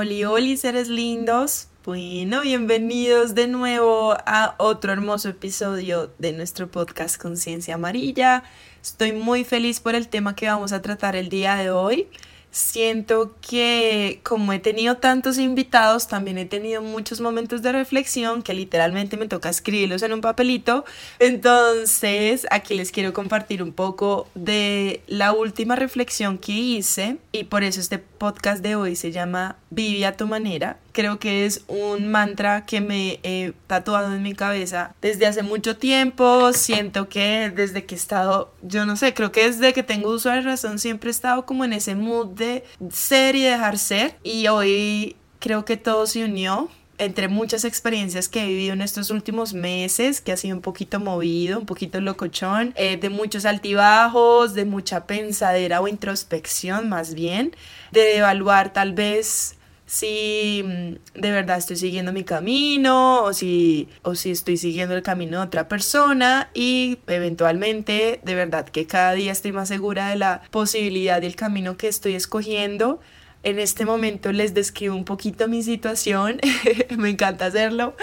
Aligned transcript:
Oli, 0.00 0.24
oli, 0.24 0.56
seres 0.56 0.86
lindos. 0.86 1.66
Bueno, 1.84 2.42
bienvenidos 2.42 3.34
de 3.34 3.48
nuevo 3.48 4.16
a 4.26 4.54
otro 4.58 4.92
hermoso 4.92 5.28
episodio 5.28 6.12
de 6.18 6.32
nuestro 6.32 6.70
podcast 6.70 7.20
Conciencia 7.20 7.74
Amarilla. 7.74 8.44
Estoy 8.80 9.10
muy 9.10 9.42
feliz 9.42 9.80
por 9.80 9.96
el 9.96 10.06
tema 10.06 10.36
que 10.36 10.46
vamos 10.46 10.70
a 10.70 10.82
tratar 10.82 11.16
el 11.16 11.28
día 11.28 11.56
de 11.56 11.72
hoy. 11.72 12.06
Siento 12.50 13.36
que 13.40 14.20
como 14.22 14.52
he 14.52 14.58
tenido 14.58 14.96
tantos 14.96 15.38
invitados, 15.38 16.08
también 16.08 16.38
he 16.38 16.46
tenido 16.46 16.80
muchos 16.80 17.20
momentos 17.20 17.62
de 17.62 17.72
reflexión 17.72 18.42
que 18.42 18.54
literalmente 18.54 19.16
me 19.16 19.28
toca 19.28 19.48
escribirlos 19.50 20.02
en 20.02 20.12
un 20.14 20.20
papelito. 20.20 20.84
Entonces, 21.18 22.46
aquí 22.50 22.74
les 22.74 22.90
quiero 22.90 23.12
compartir 23.12 23.62
un 23.62 23.72
poco 23.72 24.28
de 24.34 25.02
la 25.06 25.32
última 25.32 25.76
reflexión 25.76 26.38
que 26.38 26.52
hice 26.52 27.18
y 27.32 27.44
por 27.44 27.64
eso 27.64 27.80
este 27.80 27.98
podcast 27.98 28.62
de 28.62 28.76
hoy 28.76 28.96
se 28.96 29.12
llama 29.12 29.56
Vive 29.70 30.06
a 30.06 30.16
tu 30.16 30.26
manera. 30.26 30.78
Creo 30.98 31.20
que 31.20 31.46
es 31.46 31.62
un 31.68 32.08
mantra 32.08 32.66
que 32.66 32.80
me 32.80 33.20
he 33.22 33.52
tatuado 33.68 34.12
en 34.12 34.20
mi 34.20 34.34
cabeza 34.34 34.96
desde 35.00 35.26
hace 35.26 35.44
mucho 35.44 35.76
tiempo. 35.76 36.52
Siento 36.52 37.08
que 37.08 37.52
desde 37.54 37.84
que 37.84 37.94
he 37.94 37.98
estado, 37.98 38.52
yo 38.62 38.84
no 38.84 38.96
sé, 38.96 39.14
creo 39.14 39.30
que 39.30 39.48
desde 39.48 39.72
que 39.72 39.84
tengo 39.84 40.10
uso 40.10 40.28
de 40.28 40.40
razón 40.40 40.80
siempre 40.80 41.10
he 41.10 41.12
estado 41.12 41.46
como 41.46 41.64
en 41.64 41.72
ese 41.72 41.94
mood 41.94 42.26
de 42.30 42.64
ser 42.90 43.36
y 43.36 43.44
dejar 43.44 43.78
ser. 43.78 44.16
Y 44.24 44.48
hoy 44.48 45.14
creo 45.38 45.64
que 45.64 45.76
todo 45.76 46.04
se 46.08 46.24
unió 46.24 46.68
entre 46.98 47.28
muchas 47.28 47.64
experiencias 47.64 48.28
que 48.28 48.42
he 48.42 48.48
vivido 48.48 48.72
en 48.72 48.82
estos 48.82 49.10
últimos 49.10 49.54
meses, 49.54 50.20
que 50.20 50.32
ha 50.32 50.36
sido 50.36 50.56
un 50.56 50.62
poquito 50.62 50.98
movido, 50.98 51.60
un 51.60 51.66
poquito 51.66 52.00
locochón, 52.00 52.74
eh, 52.76 52.96
de 52.96 53.08
muchos 53.08 53.44
altibajos, 53.44 54.54
de 54.54 54.64
mucha 54.64 55.06
pensadera 55.06 55.80
o 55.80 55.86
introspección 55.86 56.88
más 56.88 57.14
bien, 57.14 57.54
de 57.92 58.16
evaluar 58.16 58.72
tal 58.72 58.94
vez 58.94 59.57
si 59.88 60.62
mm, 60.64 61.18
de 61.18 61.32
verdad 61.32 61.56
estoy 61.56 61.76
siguiendo 61.76 62.12
mi 62.12 62.22
camino 62.22 63.22
o 63.24 63.32
si, 63.32 63.88
o 64.02 64.14
si 64.14 64.30
estoy 64.30 64.58
siguiendo 64.58 64.94
el 64.94 65.02
camino 65.02 65.38
de 65.38 65.46
otra 65.46 65.66
persona 65.66 66.50
y 66.52 66.98
eventualmente 67.06 68.20
de 68.22 68.34
verdad 68.34 68.68
que 68.68 68.86
cada 68.86 69.14
día 69.14 69.32
estoy 69.32 69.52
más 69.52 69.68
segura 69.68 70.10
de 70.10 70.16
la 70.16 70.42
posibilidad 70.50 71.22
del 71.22 71.36
camino 71.36 71.78
que 71.78 71.88
estoy 71.88 72.14
escogiendo 72.14 73.00
en 73.42 73.58
este 73.58 73.84
momento 73.84 74.32
les 74.32 74.54
describo 74.54 74.94
un 74.94 75.04
poquito 75.04 75.48
mi 75.48 75.62
situación, 75.62 76.40
me 76.98 77.10
encanta 77.10 77.46
hacerlo, 77.46 77.94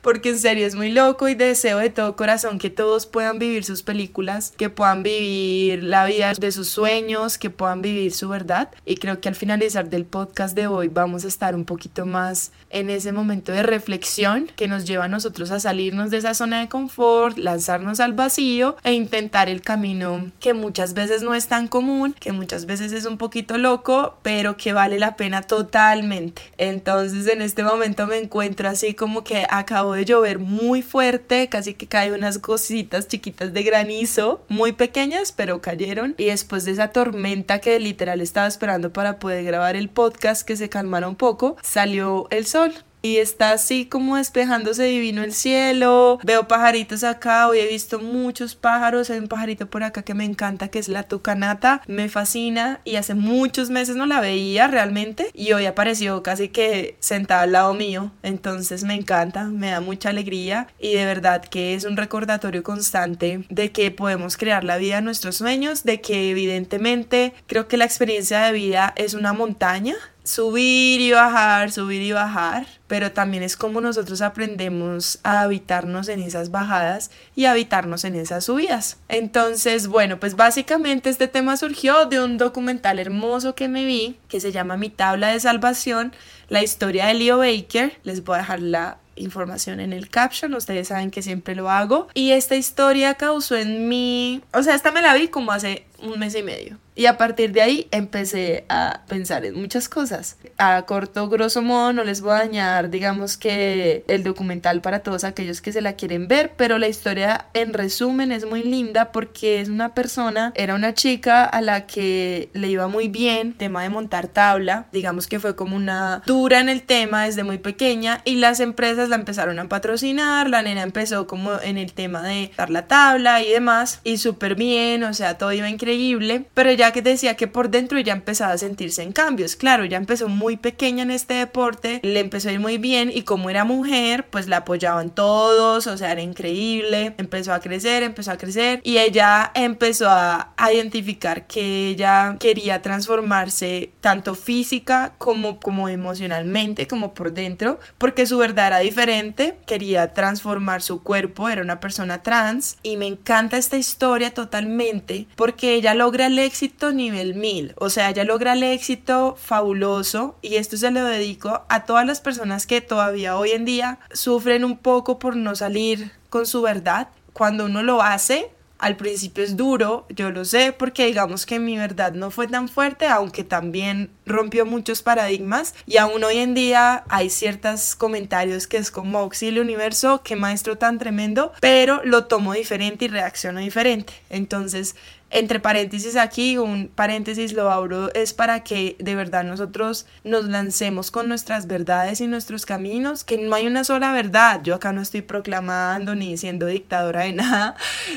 porque 0.00 0.30
en 0.30 0.38
serio 0.38 0.66
es 0.66 0.74
muy 0.74 0.90
loco 0.90 1.28
y 1.28 1.34
deseo 1.34 1.78
de 1.78 1.90
todo 1.90 2.16
corazón 2.16 2.58
que 2.58 2.70
todos 2.70 3.06
puedan 3.06 3.38
vivir 3.38 3.64
sus 3.64 3.82
películas, 3.82 4.52
que 4.56 4.70
puedan 4.70 5.02
vivir 5.02 5.82
la 5.82 6.04
vida 6.04 6.32
de 6.34 6.52
sus 6.52 6.68
sueños, 6.68 7.38
que 7.38 7.50
puedan 7.50 7.82
vivir 7.82 8.12
su 8.12 8.28
verdad. 8.28 8.70
Y 8.84 8.96
creo 8.96 9.20
que 9.20 9.28
al 9.28 9.34
finalizar 9.34 9.88
del 9.88 10.04
podcast 10.04 10.54
de 10.54 10.66
hoy 10.66 10.88
vamos 10.88 11.24
a 11.24 11.28
estar 11.28 11.54
un 11.54 11.64
poquito 11.64 12.06
más 12.06 12.52
en 12.70 12.90
ese 12.90 13.12
momento 13.12 13.52
de 13.52 13.62
reflexión 13.62 14.50
que 14.56 14.68
nos 14.68 14.84
lleva 14.84 15.04
a 15.04 15.08
nosotros 15.08 15.50
a 15.50 15.60
salirnos 15.60 16.10
de 16.10 16.18
esa 16.18 16.34
zona 16.34 16.60
de 16.60 16.68
confort, 16.68 17.38
lanzarnos 17.38 18.00
al 18.00 18.12
vacío 18.12 18.76
e 18.84 18.92
intentar 18.92 19.48
el 19.48 19.62
camino 19.62 20.30
que 20.40 20.54
muchas 20.54 20.94
veces 20.94 21.22
no 21.22 21.34
es 21.34 21.48
tan 21.48 21.68
común, 21.68 22.14
que 22.18 22.32
muchas 22.32 22.66
veces 22.66 22.92
es 22.92 23.04
un 23.04 23.18
poquito 23.18 23.58
loco, 23.58 24.18
pero 24.22 24.56
que 24.56 24.72
vale 24.82 24.98
la 24.98 25.14
pena 25.14 25.42
totalmente. 25.42 26.42
Entonces 26.58 27.28
en 27.28 27.40
este 27.40 27.62
momento 27.62 28.08
me 28.08 28.18
encuentro 28.18 28.68
así 28.68 28.94
como 28.94 29.22
que 29.22 29.46
acabo 29.48 29.92
de 29.92 30.04
llover 30.04 30.40
muy 30.40 30.82
fuerte, 30.82 31.48
casi 31.48 31.74
que 31.74 31.86
caen 31.86 32.14
unas 32.14 32.38
cositas 32.38 33.06
chiquitas 33.06 33.52
de 33.52 33.62
granizo, 33.62 34.44
muy 34.48 34.72
pequeñas, 34.72 35.30
pero 35.30 35.60
cayeron. 35.60 36.16
Y 36.18 36.24
después 36.24 36.64
de 36.64 36.72
esa 36.72 36.88
tormenta 36.88 37.60
que 37.60 37.78
literal 37.78 38.20
estaba 38.20 38.48
esperando 38.48 38.92
para 38.92 39.20
poder 39.20 39.44
grabar 39.44 39.76
el 39.76 39.88
podcast, 39.88 40.42
que 40.44 40.56
se 40.56 40.68
calmara 40.68 41.06
un 41.06 41.14
poco, 41.14 41.56
salió 41.62 42.26
el 42.30 42.46
sol 42.46 42.74
y 43.02 43.16
está 43.16 43.50
así 43.50 43.86
como 43.86 44.16
despejándose 44.16 44.84
divino 44.84 45.22
el 45.22 45.32
cielo. 45.32 46.18
Veo 46.22 46.48
pajaritos 46.48 47.04
acá, 47.04 47.48
hoy 47.48 47.58
he 47.58 47.66
visto 47.66 47.98
muchos 47.98 48.54
pájaros. 48.54 49.10
Hay 49.10 49.18
un 49.18 49.28
pajarito 49.28 49.66
por 49.66 49.82
acá 49.82 50.02
que 50.02 50.14
me 50.14 50.24
encanta, 50.24 50.68
que 50.68 50.78
es 50.78 50.88
la 50.88 51.02
tucanata. 51.02 51.82
Me 51.88 52.08
fascina 52.08 52.80
y 52.84 52.96
hace 52.96 53.14
muchos 53.14 53.70
meses 53.70 53.96
no 53.96 54.06
la 54.06 54.20
veía 54.20 54.68
realmente 54.68 55.30
y 55.34 55.52
hoy 55.52 55.66
apareció 55.66 56.22
casi 56.22 56.48
que 56.48 56.96
sentada 57.00 57.42
al 57.42 57.52
lado 57.52 57.74
mío. 57.74 58.12
Entonces 58.22 58.84
me 58.84 58.94
encanta, 58.94 59.44
me 59.44 59.70
da 59.70 59.80
mucha 59.80 60.10
alegría 60.10 60.68
y 60.78 60.94
de 60.94 61.04
verdad 61.04 61.44
que 61.44 61.74
es 61.74 61.84
un 61.84 61.96
recordatorio 61.96 62.62
constante 62.62 63.44
de 63.50 63.72
que 63.72 63.90
podemos 63.90 64.36
crear 64.36 64.62
la 64.62 64.76
vida 64.76 64.96
de 64.96 65.02
nuestros 65.02 65.36
sueños, 65.36 65.82
de 65.82 66.00
que 66.00 66.30
evidentemente 66.30 67.34
creo 67.48 67.66
que 67.66 67.76
la 67.76 67.84
experiencia 67.84 68.42
de 68.42 68.52
vida 68.52 68.92
es 68.96 69.14
una 69.14 69.32
montaña 69.32 69.96
subir 70.24 71.00
y 71.00 71.12
bajar, 71.12 71.72
subir 71.72 72.02
y 72.02 72.12
bajar, 72.12 72.66
pero 72.86 73.12
también 73.12 73.42
es 73.42 73.56
como 73.56 73.80
nosotros 73.80 74.22
aprendemos 74.22 75.18
a 75.22 75.42
habitarnos 75.42 76.08
en 76.08 76.20
esas 76.20 76.50
bajadas 76.50 77.10
y 77.34 77.46
habitarnos 77.46 78.04
en 78.04 78.14
esas 78.14 78.44
subidas. 78.44 78.98
Entonces, 79.08 79.88
bueno, 79.88 80.20
pues 80.20 80.36
básicamente 80.36 81.10
este 81.10 81.28
tema 81.28 81.56
surgió 81.56 82.06
de 82.06 82.20
un 82.20 82.38
documental 82.38 82.98
hermoso 82.98 83.54
que 83.54 83.68
me 83.68 83.84
vi 83.84 84.18
que 84.28 84.40
se 84.40 84.52
llama 84.52 84.76
Mi 84.76 84.90
tabla 84.90 85.28
de 85.28 85.40
salvación, 85.40 86.12
la 86.48 86.62
historia 86.62 87.06
de 87.06 87.14
Leo 87.14 87.38
Baker. 87.38 87.98
Les 88.04 88.24
voy 88.24 88.36
a 88.36 88.38
dejar 88.38 88.60
la 88.60 88.98
información 89.16 89.80
en 89.80 89.92
el 89.92 90.08
caption, 90.08 90.54
ustedes 90.54 90.88
saben 90.88 91.10
que 91.10 91.22
siempre 91.22 91.54
lo 91.54 91.70
hago. 91.70 92.08
Y 92.14 92.32
esta 92.32 92.56
historia 92.56 93.14
causó 93.14 93.56
en 93.56 93.88
mí, 93.88 94.42
o 94.52 94.62
sea, 94.62 94.74
esta 94.74 94.92
me 94.92 95.02
la 95.02 95.14
vi 95.14 95.28
como 95.28 95.52
hace 95.52 95.86
un 95.98 96.18
mes 96.18 96.34
y 96.34 96.42
medio. 96.42 96.78
Y 96.94 97.06
a 97.06 97.16
partir 97.16 97.52
de 97.52 97.62
ahí 97.62 97.88
empecé 97.90 98.66
a 98.68 99.00
pensar 99.08 99.46
en 99.46 99.54
muchas 99.54 99.88
cosas. 99.88 100.36
A 100.58 100.82
corto, 100.82 101.28
grosso 101.28 101.62
modo, 101.62 101.92
no 101.92 102.04
les 102.04 102.20
voy 102.20 102.32
a 102.32 102.38
dañar, 102.38 102.90
digamos 102.90 103.36
que 103.36 104.04
el 104.08 104.22
documental 104.22 104.82
para 104.82 105.00
todos 105.00 105.24
aquellos 105.24 105.62
que 105.62 105.72
se 105.72 105.80
la 105.80 105.94
quieren 105.94 106.28
ver, 106.28 106.52
pero 106.56 106.78
la 106.78 106.88
historia 106.88 107.46
en 107.54 107.72
resumen 107.72 108.30
es 108.30 108.44
muy 108.44 108.62
linda 108.62 109.10
porque 109.10 109.60
es 109.60 109.68
una 109.68 109.94
persona, 109.94 110.52
era 110.54 110.74
una 110.74 110.92
chica 110.92 111.44
a 111.44 111.60
la 111.62 111.86
que 111.86 112.50
le 112.52 112.68
iba 112.68 112.88
muy 112.88 113.08
bien, 113.08 113.54
tema 113.54 113.82
de 113.82 113.88
montar 113.88 114.28
tabla, 114.28 114.86
digamos 114.92 115.26
que 115.26 115.40
fue 115.40 115.56
como 115.56 115.76
una 115.76 116.22
dura 116.26 116.60
en 116.60 116.68
el 116.68 116.82
tema 116.82 117.24
desde 117.24 117.42
muy 117.42 117.58
pequeña 117.58 118.20
y 118.24 118.36
las 118.36 118.60
empresas 118.60 119.08
la 119.08 119.16
empezaron 119.16 119.58
a 119.58 119.68
patrocinar, 119.68 120.50
la 120.50 120.62
nena 120.62 120.82
empezó 120.82 121.26
como 121.26 121.58
en 121.60 121.78
el 121.78 121.94
tema 121.94 122.22
de 122.22 122.50
dar 122.56 122.68
la 122.68 122.86
tabla 122.86 123.42
y 123.42 123.50
demás 123.50 124.00
y 124.04 124.18
súper 124.18 124.54
bien, 124.54 125.04
o 125.04 125.14
sea, 125.14 125.38
todo 125.38 125.52
iba 125.52 125.68
increíble, 125.68 126.44
pero 126.54 126.72
ya 126.72 126.81
que 126.90 127.02
decía 127.02 127.36
que 127.36 127.46
por 127.46 127.70
dentro 127.70 127.98
ella 127.98 128.12
empezaba 128.12 128.52
a 128.52 128.58
sentirse 128.58 129.02
en 129.02 129.12
cambios. 129.12 129.54
Claro, 129.54 129.84
ya 129.84 129.96
empezó 129.96 130.28
muy 130.28 130.56
pequeña 130.56 131.04
en 131.04 131.12
este 131.12 131.34
deporte, 131.34 132.00
le 132.02 132.18
empezó 132.18 132.48
a 132.48 132.52
ir 132.52 132.58
muy 132.58 132.78
bien 132.78 133.12
y 133.14 133.22
como 133.22 133.50
era 133.50 133.64
mujer, 133.64 134.26
pues 134.30 134.48
la 134.48 134.58
apoyaban 134.58 135.10
todos, 135.10 135.86
o 135.86 135.96
sea, 135.96 136.10
era 136.10 136.22
increíble, 136.22 137.14
empezó 137.18 137.52
a 137.52 137.60
crecer, 137.60 138.02
empezó 138.02 138.32
a 138.32 138.38
crecer 138.38 138.80
y 138.82 138.98
ella 138.98 139.52
empezó 139.54 140.08
a, 140.08 140.48
identificar 140.72 141.46
que 141.46 141.88
ella 141.88 142.36
quería 142.40 142.80
transformarse 142.80 143.92
tanto 144.00 144.34
física 144.34 145.12
como, 145.18 145.60
como 145.60 145.88
emocionalmente, 145.88 146.86
como 146.86 147.12
por 147.12 147.32
dentro, 147.32 147.78
porque 147.98 148.26
su 148.26 148.38
verdad 148.38 148.68
era 148.68 148.78
diferente, 148.78 149.58
quería 149.66 150.14
transformar 150.14 150.80
su 150.80 151.02
cuerpo, 151.02 151.48
era 151.48 151.60
una 151.60 151.80
persona 151.80 152.22
trans 152.22 152.78
y 152.82 152.96
me 152.96 153.06
encanta 153.06 153.58
esta 153.58 153.76
historia 153.76 154.32
totalmente 154.32 155.26
porque 155.36 155.74
ella 155.74 155.94
logra 155.94 156.26
el 156.26 156.38
éxito 156.38 156.71
nivel 156.92 157.34
1000, 157.34 157.74
o 157.78 157.90
sea, 157.90 158.10
ella 158.10 158.24
logra 158.24 158.54
el 158.54 158.62
éxito 158.62 159.36
fabuloso 159.38 160.36
y 160.42 160.56
esto 160.56 160.76
se 160.76 160.90
lo 160.90 161.04
dedico 161.04 161.62
a 161.68 161.84
todas 161.84 162.06
las 162.06 162.20
personas 162.20 162.66
que 162.66 162.80
todavía 162.80 163.36
hoy 163.36 163.50
en 163.50 163.64
día 163.64 163.98
sufren 164.12 164.64
un 164.64 164.78
poco 164.78 165.18
por 165.18 165.36
no 165.36 165.54
salir 165.54 166.12
con 166.30 166.46
su 166.46 166.62
verdad. 166.62 167.08
Cuando 167.32 167.66
uno 167.66 167.82
lo 167.82 168.02
hace, 168.02 168.50
al 168.78 168.96
principio 168.96 169.44
es 169.44 169.56
duro, 169.56 170.06
yo 170.08 170.32
lo 170.32 170.44
sé, 170.44 170.72
porque 170.72 171.06
digamos 171.06 171.46
que 171.46 171.60
mi 171.60 171.76
verdad 171.78 172.14
no 172.14 172.32
fue 172.32 172.48
tan 172.48 172.68
fuerte, 172.68 173.06
aunque 173.06 173.44
también 173.44 174.10
rompió 174.32 174.66
muchos 174.66 175.02
paradigmas 175.02 175.74
y 175.86 175.98
aún 175.98 176.24
hoy 176.24 176.38
en 176.38 176.54
día 176.54 177.04
hay 177.08 177.30
ciertos 177.30 177.94
comentarios 177.94 178.66
que 178.66 178.78
es 178.78 178.90
como 178.90 179.18
auxilio 179.18 179.62
universo, 179.62 180.22
qué 180.24 180.36
maestro 180.36 180.76
tan 180.76 180.98
tremendo, 180.98 181.52
pero 181.60 182.02
lo 182.04 182.24
tomo 182.24 182.52
diferente 182.54 183.04
y 183.04 183.08
reacciono 183.08 183.60
diferente. 183.60 184.12
Entonces, 184.30 184.96
entre 185.32 185.60
paréntesis 185.60 186.16
aquí, 186.16 186.58
un 186.58 186.88
paréntesis 186.88 187.54
lo 187.54 187.70
abro, 187.70 188.12
es 188.12 188.34
para 188.34 188.62
que 188.62 188.96
de 188.98 189.14
verdad 189.14 189.44
nosotros 189.44 190.04
nos 190.24 190.44
lancemos 190.44 191.10
con 191.10 191.26
nuestras 191.26 191.66
verdades 191.66 192.20
y 192.20 192.26
nuestros 192.26 192.66
caminos, 192.66 193.24
que 193.24 193.38
no 193.38 193.54
hay 193.54 193.66
una 193.66 193.82
sola 193.82 194.12
verdad. 194.12 194.60
Yo 194.62 194.74
acá 194.74 194.92
no 194.92 195.00
estoy 195.00 195.22
proclamando 195.22 196.14
ni 196.14 196.36
siendo 196.36 196.66
dictadora 196.66 197.22
de 197.22 197.32
nada, 197.32 197.76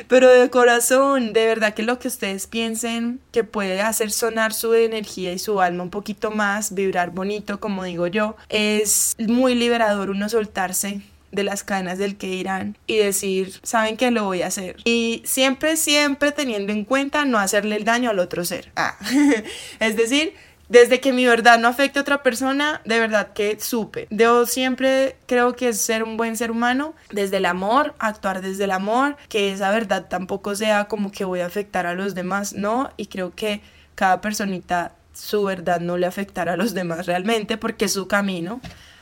pero 0.10 0.30
de 0.30 0.50
corazón, 0.50 1.32
de 1.32 1.46
verdad 1.46 1.74
que 1.74 1.84
lo 1.84 2.00
que 2.00 2.10
ustedes 2.10 2.48
piensen 2.48 3.22
que 3.32 3.46
puede 3.46 3.82
hacer 3.82 4.12
sonar 4.12 4.52
su 4.52 4.74
energía 4.74 5.32
y 5.32 5.40
su 5.40 5.62
alma 5.62 5.84
un 5.84 5.92
poquito 5.92 6.05
más, 6.32 6.74
vibrar 6.74 7.12
bonito, 7.12 7.60
como 7.60 7.84
digo 7.84 8.08
yo, 8.08 8.36
es 8.50 9.16
muy 9.20 9.56
liberador 9.56 10.10
uno 10.10 10.30
soltarse 10.30 11.02
de 11.32 11.44
las 11.44 11.64
cadenas 11.64 11.98
del 11.98 12.16
que 12.16 12.28
irán 12.28 12.78
y 12.88 12.98
decir, 12.98 13.54
saben 13.64 13.98
que 13.98 14.10
lo 14.12 14.24
voy 14.24 14.42
a 14.42 14.48
hacer. 14.48 14.78
Y 14.86 15.22
siempre, 15.26 15.78
siempre 15.78 16.32
teniendo 16.32 16.72
en 16.72 16.86
cuenta 16.86 17.26
no 17.26 17.38
hacerle 17.38 17.76
el 17.76 17.84
daño 17.84 18.10
al 18.10 18.20
otro 18.20 18.46
ser. 18.46 18.72
Ah. 18.76 18.98
es 19.80 19.96
decir, 19.98 20.34
desde 20.70 21.00
que 21.00 21.14
mi 21.14 21.26
verdad 21.26 21.60
no 21.60 21.68
afecte 21.68 22.00
a 22.00 22.02
otra 22.02 22.24
persona, 22.24 22.82
de 22.86 23.00
verdad 23.00 23.34
que 23.34 23.60
supe. 23.60 24.08
Yo 24.10 24.46
siempre 24.46 25.16
creo 25.28 25.56
que 25.56 25.70
es 25.70 25.82
ser 25.82 26.04
un 26.04 26.18
buen 26.18 26.38
ser 26.38 26.50
humano, 26.50 26.96
desde 27.12 27.38
el 27.38 27.46
amor, 27.46 27.94
actuar 28.00 28.42
desde 28.42 28.64
el 28.64 28.72
amor, 28.72 29.16
que 29.30 29.52
esa 29.52 29.70
verdad 29.72 30.08
tampoco 30.10 30.56
sea 30.56 30.86
como 30.86 31.12
que 31.12 31.26
voy 31.26 31.42
a 31.42 31.46
afectar 31.46 31.86
a 31.86 31.94
los 31.94 32.16
demás, 32.16 32.54
¿no? 32.54 32.92
Y 32.98 33.08
creo 33.08 33.36
que 33.36 33.62
cada 33.94 34.22
personita, 34.22 34.94
su 35.16 35.44
verdad 35.44 35.80
no 35.80 35.98
le 35.98 36.06
afectará 36.06 36.54
a 36.54 36.58
los 36.58 36.74
demás 36.74 37.06
realmente 37.06 37.58
porque 37.58 37.86
es 37.86 37.94
su 37.94 38.08
camino. 38.08 38.62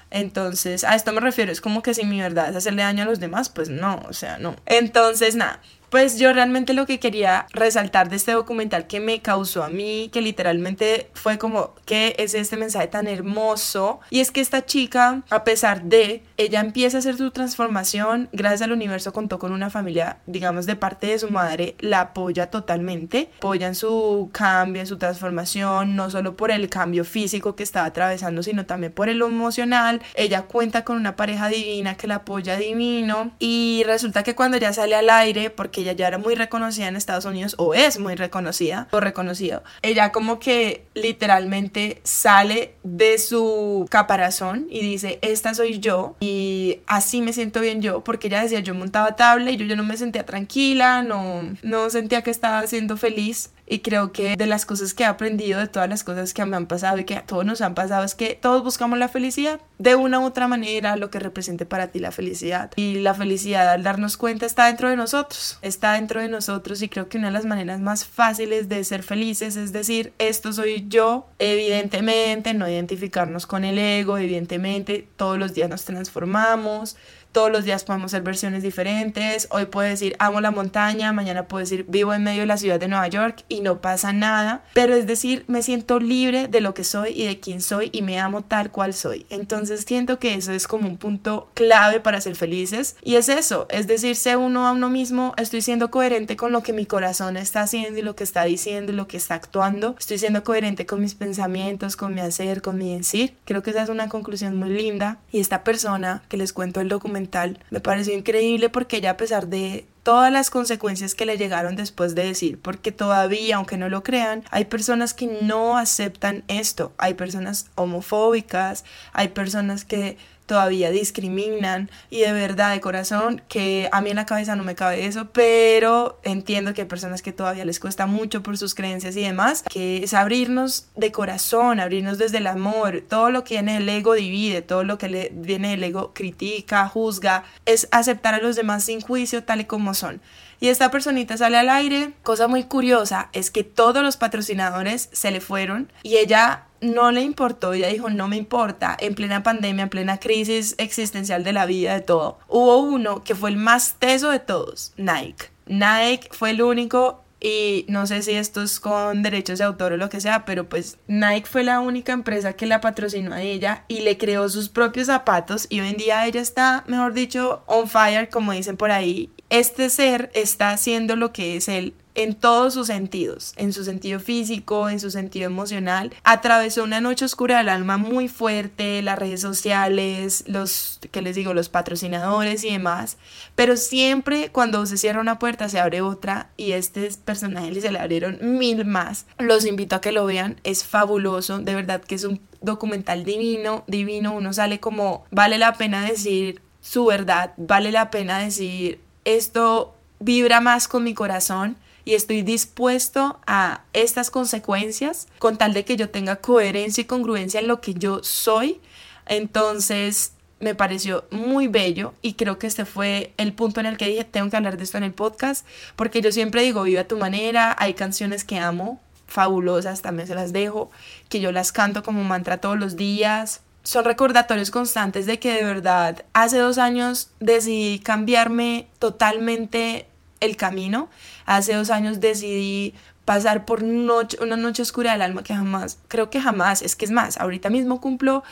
Entonces, 0.10 0.84
a 0.84 0.96
esto 0.96 1.12
me 1.12 1.20
refiero, 1.20 1.52
es 1.52 1.60
como 1.60 1.82
que 1.82 1.96
si 1.96 2.06
mi 2.06 2.22
verdad 2.22 2.50
es 2.50 2.56
hacerle 2.56 2.84
daño 2.84 3.04
a 3.04 3.08
los 3.08 3.20
demás, 3.20 3.50
pues 3.50 3.70
no, 3.70 4.00
o 4.08 4.14
sea, 4.14 4.38
no. 4.38 4.56
Entonces, 4.68 5.36
nada, 5.36 5.60
pues 5.94 6.18
yo 6.18 6.34
realmente 6.34 6.74
lo 6.74 6.88
que 6.88 7.00
quería 7.00 7.46
resaltar 7.52 8.10
de 8.10 8.16
este 8.16 8.32
documental 8.32 8.88
que 8.88 9.00
me 9.00 9.22
causó 9.22 9.64
a 9.64 9.70
mí, 9.70 10.10
que 10.12 10.22
literalmente 10.22 11.12
fue 11.14 11.38
como, 11.38 11.76
¿qué 11.86 12.16
es 12.18 12.34
este 12.34 12.58
mensaje 12.58 12.88
tan 12.88 13.06
hermoso? 13.06 14.00
Y 14.10 14.20
es 14.20 14.32
que 14.32 14.42
esta 14.42 14.66
chica, 14.66 15.22
a 15.30 15.44
pesar 15.44 15.84
de, 15.84 16.24
ella 16.38 16.62
empieza 16.62 16.98
a 16.98 17.00
hacer 17.00 17.16
su 17.16 17.30
transformación, 17.30 18.28
gracias 18.32 18.64
al 18.64 18.72
universo 18.72 19.14
contó 19.14 19.38
con 19.38 19.52
una 19.52 19.70
familia, 19.70 20.18
digamos, 20.26 20.66
de 20.66 20.76
parte 20.76 21.06
de 21.06 21.20
su 21.20 21.30
madre, 21.30 21.76
la 21.78 22.02
apoya 22.02 22.50
totalmente, 22.50 23.30
apoya 23.38 23.68
en 23.68 23.76
su 23.76 24.32
cambio, 24.34 24.82
en 24.82 24.88
su 24.88 24.98
transformación, 24.98 25.96
no 25.96 26.10
solo 26.10 26.36
por 26.36 26.50
el 26.50 26.70
cambio 26.70 27.06
físico 27.06 27.56
que 27.56 27.62
estaba 27.62 27.86
atravesando, 27.86 28.42
sino 28.42 28.66
también 28.66 28.94
por 28.94 29.10
el 29.10 29.22
emocional. 29.22 30.02
Ella 30.16 30.42
cuenta 30.42 30.84
con 30.84 30.98
una 30.98 31.16
pareja 31.16 31.50
divina 31.50 31.98
que 31.98 32.08
la 32.08 32.16
apoya 32.16 32.58
divino 32.58 33.30
y 33.38 33.84
resulta 33.86 34.24
que 34.24 34.34
cuando 34.34 34.58
ella 34.58 34.74
sale 34.74 34.96
al 34.96 35.12
aire, 35.12 35.52
porque 35.52 35.83
ella 35.84 35.94
ya 35.94 36.08
era 36.08 36.18
muy 36.18 36.36
reconocida 36.36 36.88
en 36.88 36.96
Estados 36.96 37.26
Unidos 37.26 37.56
o 37.58 37.74
es 37.74 38.00
muy 38.00 38.16
reconocida 38.16 38.88
o 38.92 39.00
reconocido. 39.00 39.64
Ella 39.82 40.12
como 40.12 40.40
que 40.40 40.86
literalmente 40.94 42.02
sale 42.04 42.76
de 42.84 43.18
su 43.18 43.86
caparazón 43.90 44.68
y 44.70 44.82
dice, 44.82 45.20
esta 45.22 45.54
soy 45.54 45.80
yo 45.80 46.16
y 46.20 46.80
así 46.88 47.22
me 47.22 47.34
siento 47.34 47.62
bien 47.62 47.82
yo, 47.82 48.04
porque 48.04 48.28
ella 48.28 48.42
decía, 48.42 48.60
yo 48.60 48.74
montaba 48.74 49.16
tabla 49.16 49.52
y 49.52 49.58
yo, 49.58 49.66
yo 49.66 49.76
no 49.76 49.84
me 49.84 49.98
sentía 49.98 50.26
tranquila, 50.26 51.04
no, 51.04 51.42
no 51.62 51.90
sentía 51.90 52.22
que 52.22 52.32
estaba 52.32 52.66
siendo 52.68 52.98
feliz 52.98 53.52
y 53.66 53.80
creo 53.80 54.12
que 54.12 54.36
de 54.36 54.46
las 54.46 54.66
cosas 54.66 54.94
que 54.94 55.04
he 55.04 55.06
aprendido, 55.06 55.60
de 55.60 55.68
todas 55.68 55.90
las 55.90 56.04
cosas 56.04 56.34
que 56.34 56.46
me 56.46 56.58
han 56.58 56.68
pasado 56.68 57.00
y 57.00 57.06
que 57.06 57.16
a 57.16 57.26
todos 57.26 57.46
nos 57.46 57.62
han 57.62 57.76
pasado, 57.76 58.04
es 58.04 58.16
que 58.16 58.38
todos 58.40 58.64
buscamos 58.64 59.00
la 59.00 59.08
felicidad 59.08 59.62
de 59.80 59.96
una 59.96 60.20
u 60.20 60.26
otra 60.26 60.48
manera, 60.48 60.96
lo 60.98 61.10
que 61.10 61.20
represente 61.20 61.66
para 61.66 61.88
ti 61.88 62.00
la 62.00 62.12
felicidad. 62.12 62.72
Y 62.76 63.00
la 63.00 63.14
felicidad, 63.14 63.70
al 63.70 63.84
darnos 63.84 64.18
cuenta, 64.18 64.46
está 64.46 64.68
dentro 64.68 64.90
de 64.90 64.96
nosotros, 64.96 65.60
está 65.62 65.94
dentro 65.94 66.22
de 66.22 66.30
nosotros 66.30 66.82
y 66.82 66.90
creo 66.90 67.08
que 67.08 67.18
una 67.18 67.28
de 67.28 67.34
las 67.34 67.46
maneras 67.46 67.80
más 67.80 68.06
fáciles 68.06 68.70
de 68.70 68.84
ser 68.84 69.04
felices 69.04 69.56
es 69.56 69.72
decir, 69.72 70.14
esto 70.20 70.52
soy 70.52 70.86
yo, 70.88 71.28
evidentemente, 71.40 72.54
no 72.54 72.70
identificarnos 72.70 73.48
con 73.48 73.64
el 73.64 73.80
ego, 73.80 74.18
evidentemente, 74.18 75.08
todos 75.16 75.38
los 75.38 75.54
días 75.54 75.70
nos 75.70 75.86
transformamos 75.86 76.98
todos 77.34 77.52
los 77.52 77.66
días 77.66 77.84
podemos 77.84 78.12
ser 78.12 78.22
versiones 78.22 78.64
diferentes. 78.64 79.48
Hoy 79.50 79.66
puedo 79.66 79.90
decir 79.90 80.16
amo 80.20 80.40
la 80.40 80.52
montaña, 80.52 81.12
mañana 81.12 81.48
puedo 81.48 81.60
decir 81.60 81.84
vivo 81.90 82.14
en 82.14 82.24
medio 82.24 82.42
de 82.42 82.46
la 82.46 82.58
ciudad 82.58 82.80
de 82.80 82.88
Nueva 82.88 83.08
York 83.08 83.44
y 83.50 83.62
no 83.62 83.82
pasa 83.82 84.14
nada. 84.14 84.64
Pero 84.74 84.96
es 84.96 85.08
decir, 85.08 85.44
me 85.48 85.64
siento 85.64 86.00
libre 86.00 86.48
de 86.48 86.62
lo 86.62 86.74
que 86.74 86.84
soy 86.84 87.10
y 87.10 87.26
de 87.26 87.40
quién 87.40 87.60
soy 87.60 87.90
y 87.92 88.04
me 88.04 88.20
amo 88.20 88.44
tal 88.44 88.72
cual 88.72 88.94
soy. 88.94 89.26
Entonces 89.30 89.84
siento 89.86 90.20
que 90.20 90.36
eso 90.36 90.54
es 90.54 90.68
como 90.68 90.88
un 90.88 90.98
punto 90.98 91.50
clave 91.56 92.00
para 92.00 92.22
ser 92.22 92.36
felices. 92.36 92.96
Y 93.02 93.16
es 93.16 93.28
eso, 93.30 93.66
es 93.70 93.88
decir, 93.88 94.16
sé 94.16 94.38
uno 94.38 94.68
a 94.68 94.72
uno 94.72 94.90
mismo, 94.90 95.34
estoy 95.38 95.64
siendo 95.64 95.90
coherente 95.90 96.38
con 96.38 96.52
lo 96.52 96.62
que 96.62 96.72
mi 96.72 96.86
corazón 96.86 97.36
está 97.36 97.62
haciendo 97.62 98.00
y 98.00 98.04
lo 98.04 98.16
que 98.16 98.24
está 98.24 98.44
diciendo 98.44 98.92
y 98.92 98.96
lo 98.96 99.08
que 99.08 99.18
está 99.18 99.34
actuando. 99.34 99.96
Estoy 100.00 100.20
siendo 100.20 100.44
coherente 100.44 100.86
con 100.86 101.02
mis 101.02 101.16
pensamientos, 101.16 101.96
con 101.96 102.14
mi 102.14 102.22
hacer, 102.22 102.62
con 102.62 102.78
mi 102.78 102.96
decir. 102.96 103.36
Creo 103.46 103.64
que 103.64 103.72
esa 103.72 103.82
es 103.82 103.90
una 103.90 104.08
conclusión 104.08 104.56
muy 104.56 104.70
linda. 104.70 105.18
Y 105.32 105.40
esta 105.40 105.64
persona 105.64 106.22
que 106.30 106.38
les 106.38 106.54
cuento 106.54 106.80
el 106.80 106.90
documento 106.90 107.23
me 107.70 107.80
pareció 107.80 108.14
increíble 108.14 108.70
porque 108.70 108.98
ella 108.98 109.12
a 109.12 109.18
pesar 109.18 109.48
de 109.48 109.86
todas 110.04 110.32
las 110.32 110.50
consecuencias 110.50 111.16
que 111.16 111.26
le 111.26 111.38
llegaron 111.38 111.76
después 111.76 112.14
de 112.14 112.26
decir, 112.26 112.60
porque 112.62 112.92
todavía, 112.92 113.56
aunque 113.56 113.78
no 113.78 113.88
lo 113.90 114.04
crean, 114.04 114.44
hay 114.52 114.66
personas 114.66 115.14
que 115.14 115.28
no 115.42 115.78
aceptan 115.78 116.44
esto, 116.50 116.94
hay 116.98 117.14
personas 117.14 117.72
homofóbicas, 117.76 118.84
hay 119.14 119.30
personas 119.30 119.86
que 119.86 120.18
todavía 120.46 120.92
discriminan 120.92 121.90
y 122.10 122.22
de 122.22 122.32
verdad 122.32 122.72
de 122.72 122.82
corazón 122.82 123.42
que 123.48 123.90
a 123.92 124.02
mí 124.02 124.10
en 124.10 124.18
la 124.18 124.26
cabeza 124.26 124.56
no 124.56 124.64
me 124.64 124.76
cabe 124.76 125.06
eso, 125.06 125.30
pero 125.32 126.20
entiendo 126.24 126.74
que 126.74 126.82
hay 126.82 126.88
personas 126.88 127.22
que 127.22 127.34
todavía 127.34 127.66
les 127.66 127.80
cuesta 127.80 128.06
mucho 128.06 128.44
por 128.44 128.58
sus 128.58 128.76
creencias 128.76 129.16
y 129.16 129.22
demás, 129.22 129.64
que 129.64 130.04
es 130.04 130.14
abrirnos 130.14 130.88
de 130.96 131.12
corazón, 131.12 131.80
abrirnos 131.80 132.18
desde 132.18 132.40
el 132.40 132.48
amor, 132.48 133.04
todo 133.08 133.30
lo 133.30 133.44
que 133.44 133.56
viene 133.56 133.76
del 133.76 133.90
ego 133.90 134.14
divide, 134.14 134.62
todo 134.62 134.84
lo 134.84 134.98
que 134.98 135.10
le 135.10 135.32
viene 135.34 135.72
del 135.72 135.84
ego 135.84 136.14
critica, 136.14 136.88
juzga, 136.88 137.44
es 137.66 137.88
aceptar 137.92 138.34
a 138.34 138.40
los 138.40 138.56
demás 138.56 138.84
sin 138.84 139.02
juicio 139.02 139.44
tal 139.44 139.62
y 139.62 139.66
como 139.66 139.94
son. 139.94 140.22
Y 140.64 140.70
esta 140.70 140.92
personita 140.92 141.36
sale 141.36 141.58
al 141.58 141.70
aire. 141.70 142.14
Cosa 142.24 142.48
muy 142.48 142.64
curiosa 142.64 143.28
es 143.34 143.52
que 143.52 143.66
todos 143.66 144.02
los 144.02 144.16
patrocinadores 144.16 145.10
se 145.12 145.30
le 145.30 145.42
fueron 145.42 145.92
y 146.04 146.16
ella 146.16 146.68
no 146.84 147.12
le 147.12 147.22
importó, 147.22 147.74
ella 147.74 147.88
dijo, 147.88 148.10
no 148.10 148.28
me 148.28 148.38
importa, 148.38 148.96
en 149.00 149.16
plena 149.16 149.42
pandemia, 149.42 149.84
en 149.84 149.90
plena 149.90 150.20
crisis 150.20 150.76
existencial 150.78 151.44
de 151.44 151.54
la 151.54 151.66
vida, 151.66 151.94
de 151.94 152.02
todo. 152.02 152.40
Hubo 152.48 152.80
uno 152.80 153.24
que 153.24 153.36
fue 153.36 153.50
el 153.50 153.58
más 153.58 153.96
teso 154.00 154.30
de 154.30 154.40
todos, 154.40 154.94
Nike. 154.98 155.46
Nike 155.66 156.28
fue 156.32 156.52
el 156.52 156.62
único 156.62 157.24
y 157.40 157.86
no 157.90 158.08
sé 158.08 158.22
si 158.22 158.32
esto 158.32 158.62
es 158.62 158.80
con 158.80 159.22
derechos 159.22 159.60
de 159.60 159.66
autor 159.66 159.94
o 159.94 159.98
lo 159.98 160.10
que 160.10 160.22
sea, 160.22 160.46
pero 160.46 160.68
pues 160.70 160.98
Nike 161.08 161.46
fue 161.46 161.64
la 161.64 161.80
única 161.80 162.14
empresa 162.14 162.54
que 162.54 162.66
la 162.66 162.82
patrocinó 162.82 163.34
a 163.34 163.42
ella 163.42 163.84
y 163.88 164.02
le 164.02 164.18
creó 164.18 164.48
sus 164.48 164.70
propios 164.70 165.08
zapatos 165.08 165.68
y 165.70 165.82
hoy 165.82 165.90
en 165.90 165.98
día 165.98 166.26
ella 166.26 166.42
está, 166.42 166.84
mejor 166.88 167.14
dicho, 167.14 167.64
on 167.66 167.90
fire, 167.90 168.30
como 168.30 168.54
dicen 168.54 168.78
por 168.78 168.92
ahí. 168.92 169.30
Este 169.50 169.90
ser 169.90 170.32
está 170.34 170.72
haciendo 170.72 171.16
lo 171.16 171.34
que 171.34 171.58
es 171.58 171.68
él 171.68 171.94
en 172.16 172.36
todos 172.36 172.74
sus 172.74 172.88
sentidos, 172.88 173.54
en 173.58 173.74
su 173.74 173.84
sentido 173.84 174.20
físico, 174.20 174.90
en 174.90 175.00
su 175.00 175.12
sentido 175.12 175.46
emocional. 175.46 176.14
Atravesó 176.24 176.84
una 176.84 177.02
noche 177.02 177.26
oscura 177.26 177.58
del 177.58 177.70
alma 177.70 177.98
muy 177.98 178.28
fuerte, 178.28 179.02
las 179.02 179.18
redes 179.18 179.42
sociales, 179.42 180.44
los, 180.48 181.00
que 181.12 181.22
les 181.22 181.36
digo, 181.36 181.54
los 181.54 181.70
patrocinadores 181.70 182.64
y 182.64 182.72
demás, 182.72 183.18
pero 183.56 183.78
siempre 183.78 184.50
cuando 184.52 184.86
se 184.86 184.98
cierra 184.98 185.22
una 185.22 185.40
puerta 185.40 185.70
se 185.70 185.80
abre 185.80 186.02
otra 186.02 186.50
y 186.58 186.74
este 186.74 187.10
personaje 187.26 187.82
se 187.82 187.92
le 187.92 188.00
abrieron 188.00 188.38
mil 188.42 188.86
más. 188.86 189.26
Los 189.40 189.66
invito 189.66 189.96
a 189.96 190.02
que 190.02 190.12
lo 190.12 190.26
vean, 190.26 190.60
es 190.64 190.84
fabuloso, 190.84 191.60
de 191.60 191.76
verdad 191.76 192.02
que 192.02 192.16
es 192.16 192.24
un 192.24 192.42
documental 192.62 193.24
divino, 193.26 193.84
divino, 193.88 194.34
uno 194.34 194.54
sale 194.54 194.80
como, 194.80 195.26
vale 195.32 195.58
la 195.58 195.74
pena 195.74 196.06
decir 196.06 196.62
su 196.82 197.06
verdad, 197.06 197.54
vale 197.58 197.92
la 197.92 198.12
pena 198.12 198.40
decir 198.40 199.00
esto 199.26 199.96
vibra 200.20 200.62
más 200.62 200.88
con 200.88 201.04
mi 201.04 201.14
corazón 201.14 201.78
y 202.06 202.16
estoy 202.16 202.42
dispuesto 202.42 203.40
a 203.48 203.82
estas 203.94 204.30
consecuencias 204.30 205.28
con 205.40 205.58
tal 205.58 205.74
de 205.74 205.86
que 205.86 205.96
yo 205.96 206.10
tenga 206.10 206.38
coherencia 206.38 207.02
y 207.02 207.06
congruencia 207.06 207.60
en 207.60 207.68
lo 207.68 207.82
que 207.82 207.94
yo 207.94 208.24
soy. 208.24 208.82
Entonces 209.26 210.34
me 210.60 210.76
pareció 210.76 211.26
muy 211.30 211.68
bello 211.68 212.14
y 212.22 212.34
creo 212.34 212.58
que 212.58 212.68
este 212.68 212.86
fue 212.86 213.34
el 213.38 213.54
punto 213.54 213.80
en 213.80 213.86
el 213.86 213.98
que 213.98 214.08
dije, 214.08 214.24
tengo 214.24 214.50
que 214.50 214.58
hablar 214.58 214.78
de 214.78 214.84
esto 214.84 214.98
en 214.98 215.04
el 215.04 215.14
podcast, 215.14 215.66
porque 215.96 216.22
yo 216.22 216.32
siempre 216.32 216.64
digo, 216.64 216.84
vive 216.84 217.00
a 217.00 217.08
tu 217.08 217.18
manera, 217.18 217.76
hay 217.78 217.94
canciones 217.94 218.44
que 218.44 218.58
amo, 218.58 219.00
fabulosas, 219.28 220.02
también 220.02 220.28
se 220.28 220.36
las 220.36 220.54
dejo, 220.54 220.90
que 221.30 221.42
yo 221.42 221.52
las 221.52 221.72
canto 221.72 222.04
como 222.04 222.24
mantra 222.24 222.58
todos 222.58 222.80
los 222.80 222.96
días. 222.96 223.62
Son 223.84 224.06
recordatorios 224.06 224.72
constantes 224.72 225.26
de 225.26 225.40
que 225.40 225.54
de 225.54 225.66
verdad 225.66 226.24
hace 226.32 226.58
dos 226.58 226.78
años 226.78 227.30
decidí 227.42 228.00
cambiarme 228.00 228.88
totalmente 229.00 230.08
el 230.44 230.58
camino. 230.58 231.10
Hace 231.46 231.74
dos 231.74 231.90
años 231.90 232.20
decidí 232.20 232.94
pasar 233.26 233.66
por 233.66 233.84
una 233.84 234.58
noche 234.58 234.82
oscura 234.82 235.14
del 235.14 235.22
alma 235.22 235.44
que 235.44 235.54
jamás, 235.54 235.98
creo 236.08 236.30
que 236.30 236.42
jamás, 236.42 236.82
es 236.82 236.96
que 236.96 237.06
es 237.06 237.12
más, 237.12 237.38
ahorita 237.38 237.70
mismo 237.70 238.02
cumplo 238.02 238.44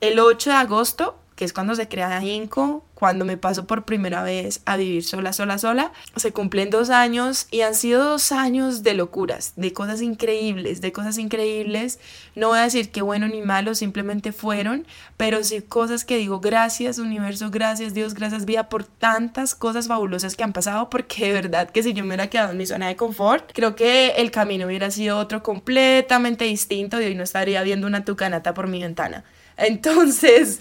el 0.00 0.18
8 0.18 0.50
de 0.50 0.56
agosto 0.56 1.18
que 1.40 1.46
es 1.46 1.54
cuando 1.54 1.74
se 1.74 1.88
crea 1.88 2.22
Inco, 2.22 2.84
cuando 2.92 3.24
me 3.24 3.38
paso 3.38 3.66
por 3.66 3.86
primera 3.86 4.22
vez 4.22 4.60
a 4.66 4.76
vivir 4.76 5.02
sola, 5.02 5.32
sola, 5.32 5.56
sola. 5.56 5.90
Se 6.16 6.32
cumplen 6.32 6.68
dos 6.68 6.90
años 6.90 7.46
y 7.50 7.62
han 7.62 7.74
sido 7.74 8.04
dos 8.04 8.30
años 8.30 8.82
de 8.82 8.92
locuras, 8.92 9.54
de 9.56 9.72
cosas 9.72 10.02
increíbles, 10.02 10.82
de 10.82 10.92
cosas 10.92 11.16
increíbles. 11.16 11.98
No 12.34 12.48
voy 12.48 12.58
a 12.58 12.64
decir 12.64 12.90
que 12.90 13.00
bueno 13.00 13.26
ni 13.26 13.40
malo, 13.40 13.74
simplemente 13.74 14.32
fueron, 14.32 14.86
pero 15.16 15.42
sí 15.42 15.62
cosas 15.62 16.04
que 16.04 16.18
digo, 16.18 16.40
gracias 16.40 16.98
universo, 16.98 17.50
gracias 17.50 17.94
Dios, 17.94 18.12
gracias 18.12 18.44
vida 18.44 18.68
por 18.68 18.84
tantas 18.84 19.54
cosas 19.54 19.88
fabulosas 19.88 20.36
que 20.36 20.44
han 20.44 20.52
pasado, 20.52 20.90
porque 20.90 21.28
de 21.28 21.32
verdad 21.32 21.70
que 21.70 21.82
si 21.82 21.94
yo 21.94 22.02
me 22.02 22.08
hubiera 22.08 22.28
quedado 22.28 22.50
en 22.50 22.58
mi 22.58 22.66
zona 22.66 22.88
de 22.88 22.96
confort, 22.96 23.50
creo 23.54 23.74
que 23.74 24.10
el 24.18 24.30
camino 24.30 24.66
hubiera 24.66 24.90
sido 24.90 25.16
otro 25.16 25.42
completamente 25.42 26.44
distinto 26.44 27.00
y 27.00 27.06
hoy 27.06 27.14
no 27.14 27.22
estaría 27.22 27.62
viendo 27.62 27.86
una 27.86 28.04
tucanata 28.04 28.52
por 28.52 28.66
mi 28.66 28.82
ventana. 28.82 29.24
Entonces, 29.60 30.60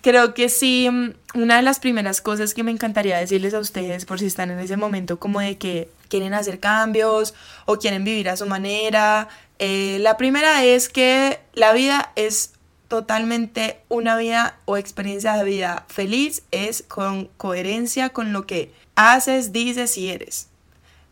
creo 0.00 0.32
que 0.34 0.48
sí, 0.48 0.88
una 1.34 1.56
de 1.56 1.62
las 1.62 1.80
primeras 1.80 2.20
cosas 2.20 2.54
que 2.54 2.62
me 2.62 2.70
encantaría 2.70 3.18
decirles 3.18 3.52
a 3.54 3.58
ustedes, 3.58 4.06
por 4.06 4.18
si 4.18 4.26
están 4.26 4.50
en 4.50 4.58
ese 4.58 4.76
momento 4.76 5.18
como 5.18 5.40
de 5.40 5.58
que 5.58 5.90
quieren 6.08 6.32
hacer 6.32 6.58
cambios 6.58 7.34
o 7.66 7.76
quieren 7.76 8.04
vivir 8.04 8.30
a 8.30 8.36
su 8.36 8.46
manera, 8.46 9.28
eh, 9.58 9.98
la 10.00 10.16
primera 10.16 10.64
es 10.64 10.88
que 10.88 11.40
la 11.52 11.72
vida 11.72 12.12
es 12.16 12.52
totalmente 12.88 13.80
una 13.88 14.16
vida 14.16 14.58
o 14.64 14.78
experiencia 14.78 15.34
de 15.34 15.44
vida 15.44 15.84
feliz, 15.88 16.42
es 16.50 16.82
con 16.88 17.26
coherencia 17.36 18.08
con 18.08 18.32
lo 18.32 18.46
que 18.46 18.72
haces, 18.96 19.52
dices 19.52 19.98
y 19.98 20.08
eres. 20.08 20.48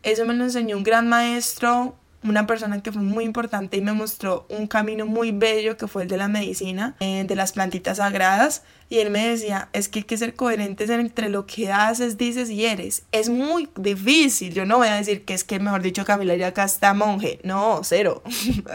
Eso 0.02 0.24
me 0.24 0.32
lo 0.32 0.44
enseñó 0.44 0.76
un 0.76 0.84
gran 0.84 1.08
maestro, 1.08 1.96
una 2.22 2.46
persona 2.46 2.82
que 2.82 2.92
fue 2.92 3.02
muy 3.02 3.24
importante 3.24 3.76
y 3.76 3.80
me 3.80 3.92
mostró 3.92 4.46
un 4.48 4.66
camino 4.66 5.06
muy 5.06 5.32
bello 5.32 5.76
que 5.76 5.86
fue 5.86 6.02
el 6.02 6.08
de 6.08 6.16
la 6.16 6.28
medicina, 6.28 6.96
eh, 7.00 7.24
de 7.26 7.36
las 7.36 7.52
plantitas 7.52 7.98
sagradas. 7.98 8.62
Y 8.88 8.98
él 8.98 9.10
me 9.10 9.26
decía, 9.26 9.68
es 9.72 9.88
que 9.88 10.00
hay 10.00 10.04
que 10.04 10.16
ser 10.16 10.34
coherentes 10.34 10.90
entre 10.90 11.28
lo 11.28 11.44
que 11.44 11.72
haces, 11.72 12.16
dices 12.16 12.50
y 12.50 12.66
eres. 12.66 13.02
Es 13.10 13.28
muy 13.28 13.68
difícil. 13.76 14.54
Yo 14.54 14.64
no 14.64 14.78
voy 14.78 14.88
a 14.88 14.94
decir 14.94 15.24
que 15.24 15.34
es 15.34 15.42
que, 15.42 15.58
mejor 15.58 15.82
dicho, 15.82 16.04
Camila 16.04 16.36
ya 16.36 16.48
acá 16.48 16.64
está 16.64 16.94
monje. 16.94 17.40
No, 17.42 17.80
cero. 17.82 18.22